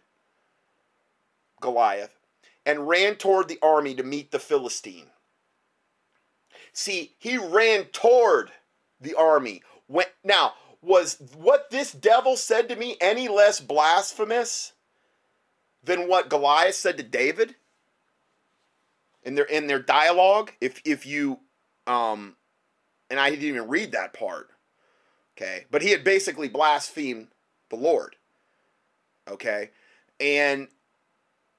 [1.61, 2.15] Goliath,
[2.65, 5.07] and ran toward the army to meet the Philistine.
[6.73, 8.51] See, he ran toward
[9.01, 9.63] the army.
[9.87, 14.73] When, now, was what this devil said to me any less blasphemous
[15.83, 17.55] than what Goliath said to David?
[19.23, 21.39] in their in their dialogue if if you
[21.87, 22.35] um
[23.09, 24.49] and I didn't even read that part.
[25.37, 25.65] Okay?
[25.71, 27.29] But he had basically blasphemed
[27.69, 28.15] the Lord.
[29.27, 29.71] Okay?
[30.19, 30.67] And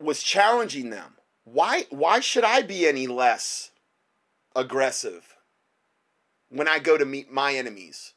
[0.01, 1.15] was challenging them.
[1.45, 3.71] Why why should I be any less
[4.55, 5.37] aggressive
[6.49, 8.15] when I go to meet my enemies?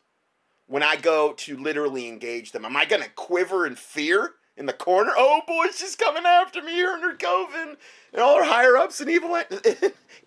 [0.74, 2.65] When I go to literally engage them?
[2.65, 4.32] Am I going to quiver in fear?
[4.57, 5.11] in the corner.
[5.15, 7.78] Oh boy, she's coming after me here in her coven,
[8.11, 9.36] and all her higher ups and evil.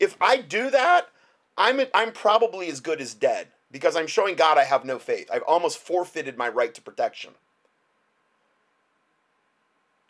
[0.01, 1.09] if I do that,
[1.57, 5.29] I'm I'm probably as good as dead because I'm showing God I have no faith.
[5.33, 7.33] I've almost forfeited my right to protection.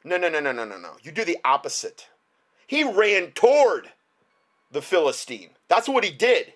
[0.04, 0.96] No, no, no, no, no, no, no.
[1.02, 2.08] You do the opposite.
[2.66, 3.90] He ran toward
[4.70, 5.50] the Philistine.
[5.68, 6.52] That's what he did.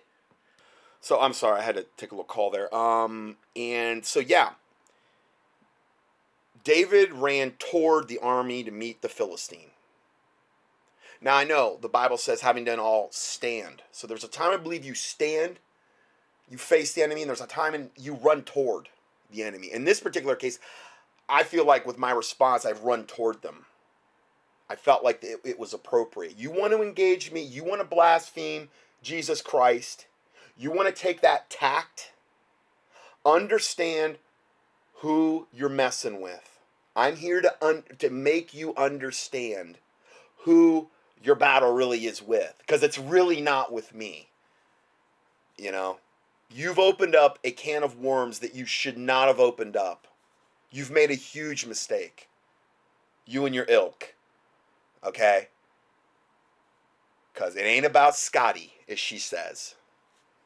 [1.01, 2.73] So I'm sorry, I had to take a little call there.
[2.75, 4.51] Um, and so yeah,
[6.63, 9.71] David ran toward the army to meet the Philistine.
[11.21, 13.83] Now I know the Bible says, having done all, stand.
[13.93, 15.59] So there's a time I believe you stand,
[16.51, 18.89] you face the enemy, and there's a time and you run toward
[19.31, 19.71] the enemy.
[19.73, 20.59] In this particular case,
[21.29, 23.67] I feel like with my response, I've run toward them.
[24.69, 26.39] I felt like it, it was appropriate.
[26.39, 28.69] You want to engage me, you want to blaspheme
[29.03, 30.07] Jesus Christ,
[30.61, 32.13] you want to take that tact,
[33.25, 34.19] understand
[34.97, 36.59] who you're messing with.
[36.95, 39.79] I'm here to un- to make you understand
[40.45, 40.89] who
[41.23, 44.29] your battle really is with because it's really not with me.
[45.57, 45.99] You know,
[46.51, 50.07] you've opened up a can of worms that you should not have opened up.
[50.71, 52.29] You've made a huge mistake.
[53.25, 54.15] You and your ilk.
[55.05, 55.49] Okay?
[57.33, 59.75] Because it ain't about Scotty, as she says.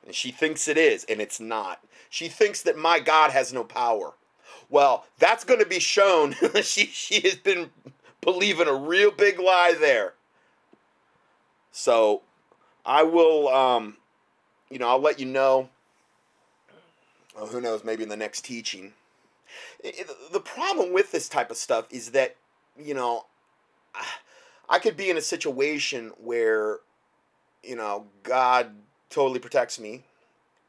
[0.07, 1.81] And she thinks it is, and it's not.
[2.11, 4.15] She thinks that my God has no power.
[4.69, 6.33] Well, that's going to be shown.
[6.63, 7.71] she, she has been
[8.21, 10.15] believing a real big lie there.
[11.71, 12.23] So
[12.85, 13.97] I will, um,
[14.71, 15.69] you know, I'll let you know.
[17.37, 18.93] Who knows, maybe in the next teaching.
[19.83, 22.37] It, the problem with this type of stuff is that,
[22.79, 23.27] you know,
[24.69, 26.79] I could be in a situation where,
[27.63, 28.71] you know, God
[29.15, 30.03] totally protects me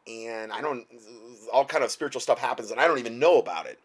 [0.08, 0.86] and I don't
[1.52, 3.80] all kind of spiritual stuff happens and I don't even know about it.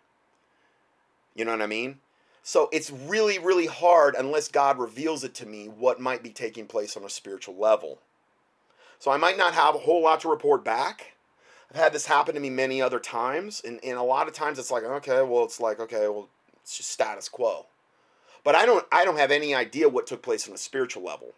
[1.34, 1.98] You know what I mean?
[2.42, 6.66] So it's really, really hard unless God reveals it to me what might be taking
[6.66, 7.98] place on a spiritual level.
[8.98, 11.14] So I might not have a whole lot to report back.
[11.70, 14.58] I've had this happen to me many other times, and, and a lot of times
[14.58, 16.28] it's like, okay, well, it's like, okay, well,
[16.62, 17.66] it's just status quo.
[18.42, 21.34] But I don't I don't have any idea what took place on a spiritual level.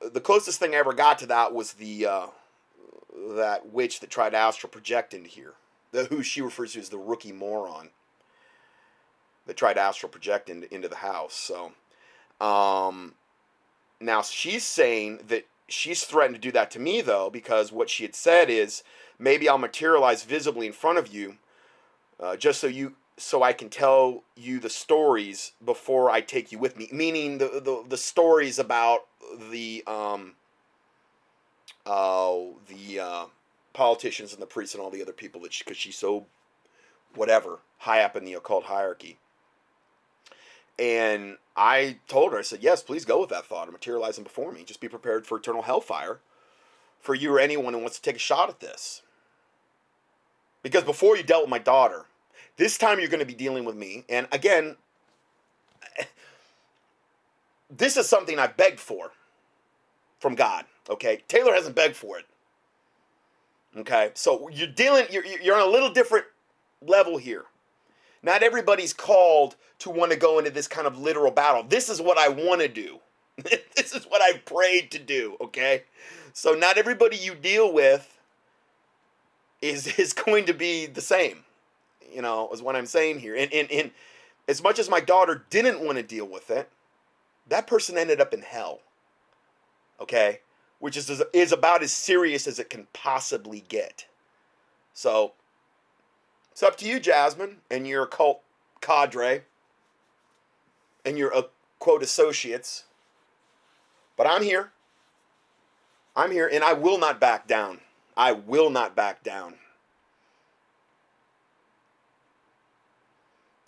[0.00, 2.26] The closest thing I ever got to that was the uh,
[3.36, 5.54] that witch that tried to astral project into here.
[5.92, 7.90] The who she refers to as the rookie moron
[9.46, 11.34] that tried to astral project into, into the house.
[11.34, 11.72] So
[12.44, 13.14] um,
[14.00, 18.02] now she's saying that she's threatened to do that to me though, because what she
[18.02, 18.82] had said is
[19.18, 21.36] maybe I'll materialize visibly in front of you,
[22.20, 26.58] uh, just so you so I can tell you the stories before I take you
[26.58, 26.88] with me.
[26.92, 29.06] Meaning the the, the stories about
[29.50, 30.34] the um,
[31.84, 32.36] uh,
[32.68, 33.24] the uh,
[33.72, 36.26] politicians and the priests and all the other people that because she, she's so
[37.14, 39.18] whatever high up in the occult hierarchy.
[40.78, 44.24] And I told her, I said, yes, please go with that thought and materialize them
[44.24, 44.62] before me.
[44.62, 46.20] Just be prepared for eternal hellfire
[47.00, 49.02] for you or anyone who wants to take a shot at this.
[50.62, 52.04] Because before you dealt with my daughter,
[52.56, 54.04] this time you're going to be dealing with me.
[54.08, 54.76] And again,
[57.70, 59.12] this is something I begged for
[60.18, 60.64] from God.
[60.88, 62.26] Okay, Taylor hasn't begged for it.
[63.76, 66.26] Okay, so you're dealing, you're, you're on a little different
[66.80, 67.44] level here.
[68.22, 71.62] Not everybody's called to want to go into this kind of literal battle.
[71.62, 73.00] This is what I want to do.
[73.76, 75.84] this is what I've prayed to do, okay?
[76.32, 78.18] So not everybody you deal with
[79.60, 81.44] is is going to be the same.
[82.12, 83.36] You know, is what I'm saying here.
[83.36, 83.90] And, and, and
[84.48, 86.70] as much as my daughter didn't want to deal with it,
[87.48, 88.80] that person ended up in hell.
[90.00, 90.40] Okay?
[90.78, 94.06] Which is is about as serious as it can possibly get.
[94.92, 95.32] So
[96.52, 98.42] it's up to you, Jasmine, and your occult
[98.80, 99.42] cadre
[101.04, 101.42] and your uh,
[101.78, 102.84] quote associates.
[104.16, 104.72] But I'm here.
[106.14, 107.80] I'm here, and I will not back down.
[108.16, 109.54] I will not back down.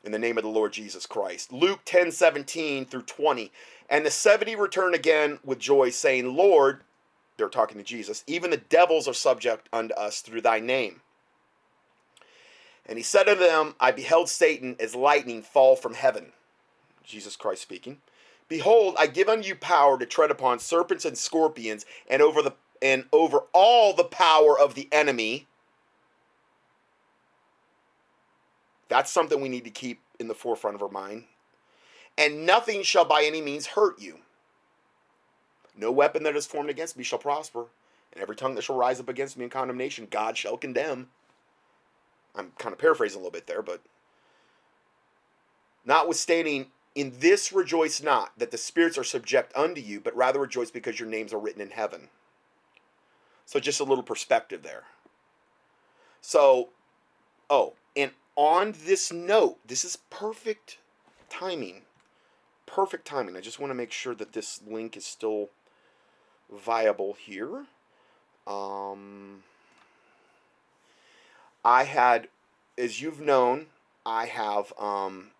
[0.08, 1.52] In the name of the Lord Jesus Christ.
[1.52, 3.52] Luke 10 17 through 20.
[3.90, 6.80] And the 70 return again with joy, saying, Lord,
[7.36, 11.02] they're talking to Jesus, even the devils are subject unto us through thy name.
[12.86, 16.32] And he said unto them, I beheld Satan as lightning fall from heaven.
[17.04, 17.98] Jesus Christ speaking.
[18.48, 22.54] Behold, I give unto you power to tread upon serpents and scorpions, and over the
[22.80, 25.48] and over all the power of the enemy.
[28.88, 31.24] That's something we need to keep in the forefront of our mind.
[32.16, 34.18] And nothing shall by any means hurt you.
[35.76, 37.66] No weapon that is formed against me shall prosper,
[38.12, 41.08] and every tongue that shall rise up against me in condemnation, God shall condemn.
[42.34, 43.80] I'm kind of paraphrasing a little bit there, but
[45.84, 50.70] notwithstanding, in this rejoice not that the spirits are subject unto you, but rather rejoice
[50.70, 52.08] because your names are written in heaven.
[53.46, 54.84] So just a little perspective there.
[56.20, 56.70] So,
[57.48, 57.74] oh,
[58.38, 60.78] on this note, this is perfect
[61.28, 61.82] timing.
[62.66, 63.36] Perfect timing.
[63.36, 65.48] I just want to make sure that this link is still
[66.48, 67.66] viable here.
[68.46, 69.42] Um,
[71.64, 72.28] I had,
[72.78, 73.66] as you've known,
[74.06, 75.32] I have um,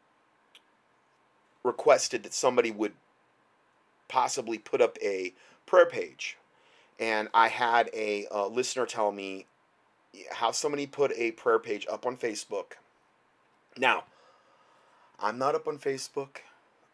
[1.63, 2.95] requested that somebody would
[4.09, 5.35] possibly put up a
[5.67, 6.37] prayer page.
[6.99, 9.47] And I had a, a listener tell me
[10.33, 12.73] how somebody put a prayer page up on Facebook.
[13.77, 14.05] Now,
[15.21, 16.39] I'm not up on Facebook.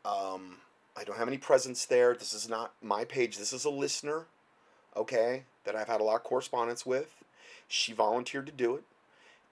[0.04, 0.58] Um,
[0.96, 2.14] I don't have any presence there.
[2.14, 3.36] This is not my page.
[3.38, 4.26] This is a listener,
[4.96, 7.22] okay, that I've had a lot of correspondence with.
[7.68, 8.84] She volunteered to do it,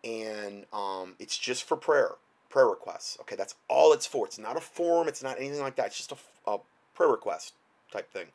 [0.05, 2.13] and um, it's just for prayer,
[2.51, 3.17] prayer requests.
[3.23, 4.27] Okay, that's all it's for.
[4.27, 5.09] It's not a forum.
[5.09, 5.87] It's not anything like that.
[5.87, 6.59] It's just a, a
[6.95, 7.55] prayer request
[7.91, 8.27] type thing.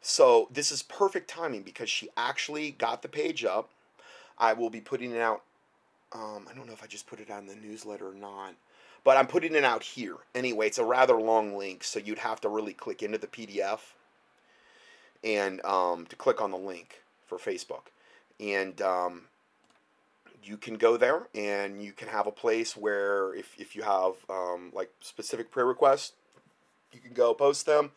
[0.00, 3.70] So this is perfect timing because she actually got the page up.
[4.36, 5.42] I will be putting it out.
[6.14, 8.54] Um, I don't know if I just put it on the newsletter or not,
[9.04, 10.16] but I'm putting it out here.
[10.34, 13.80] Anyway, it's a rather long link, so you'd have to really click into the PDF
[15.24, 17.88] and um, to click on the link for Facebook.
[18.38, 19.22] And um,
[20.42, 24.14] you can go there and you can have a place where if, if you have
[24.28, 26.12] um, like specific prayer requests,
[26.92, 27.92] you can go post them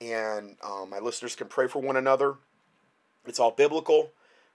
[0.00, 2.34] and um, my listeners can pray for one another.
[3.26, 4.10] It's all biblical,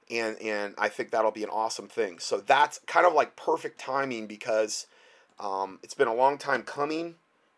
[0.10, 2.20] and and I think that'll be an awesome thing.
[2.20, 4.88] So that's kind of like perfect timing because
[5.39, 7.16] um, it's been a long time coming,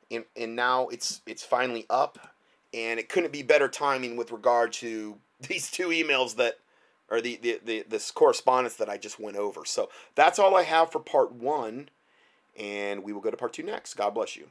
[0.09, 2.33] and and now it's it's finally up,
[2.73, 5.17] and it couldn't be better timing with regard to
[5.47, 6.59] these two emails that
[7.09, 9.65] or the, the, the this correspondence that I just went over.
[9.65, 11.89] So that's all I have for part one,
[12.57, 13.93] and we will go to part two next.
[13.95, 14.47] God bless you.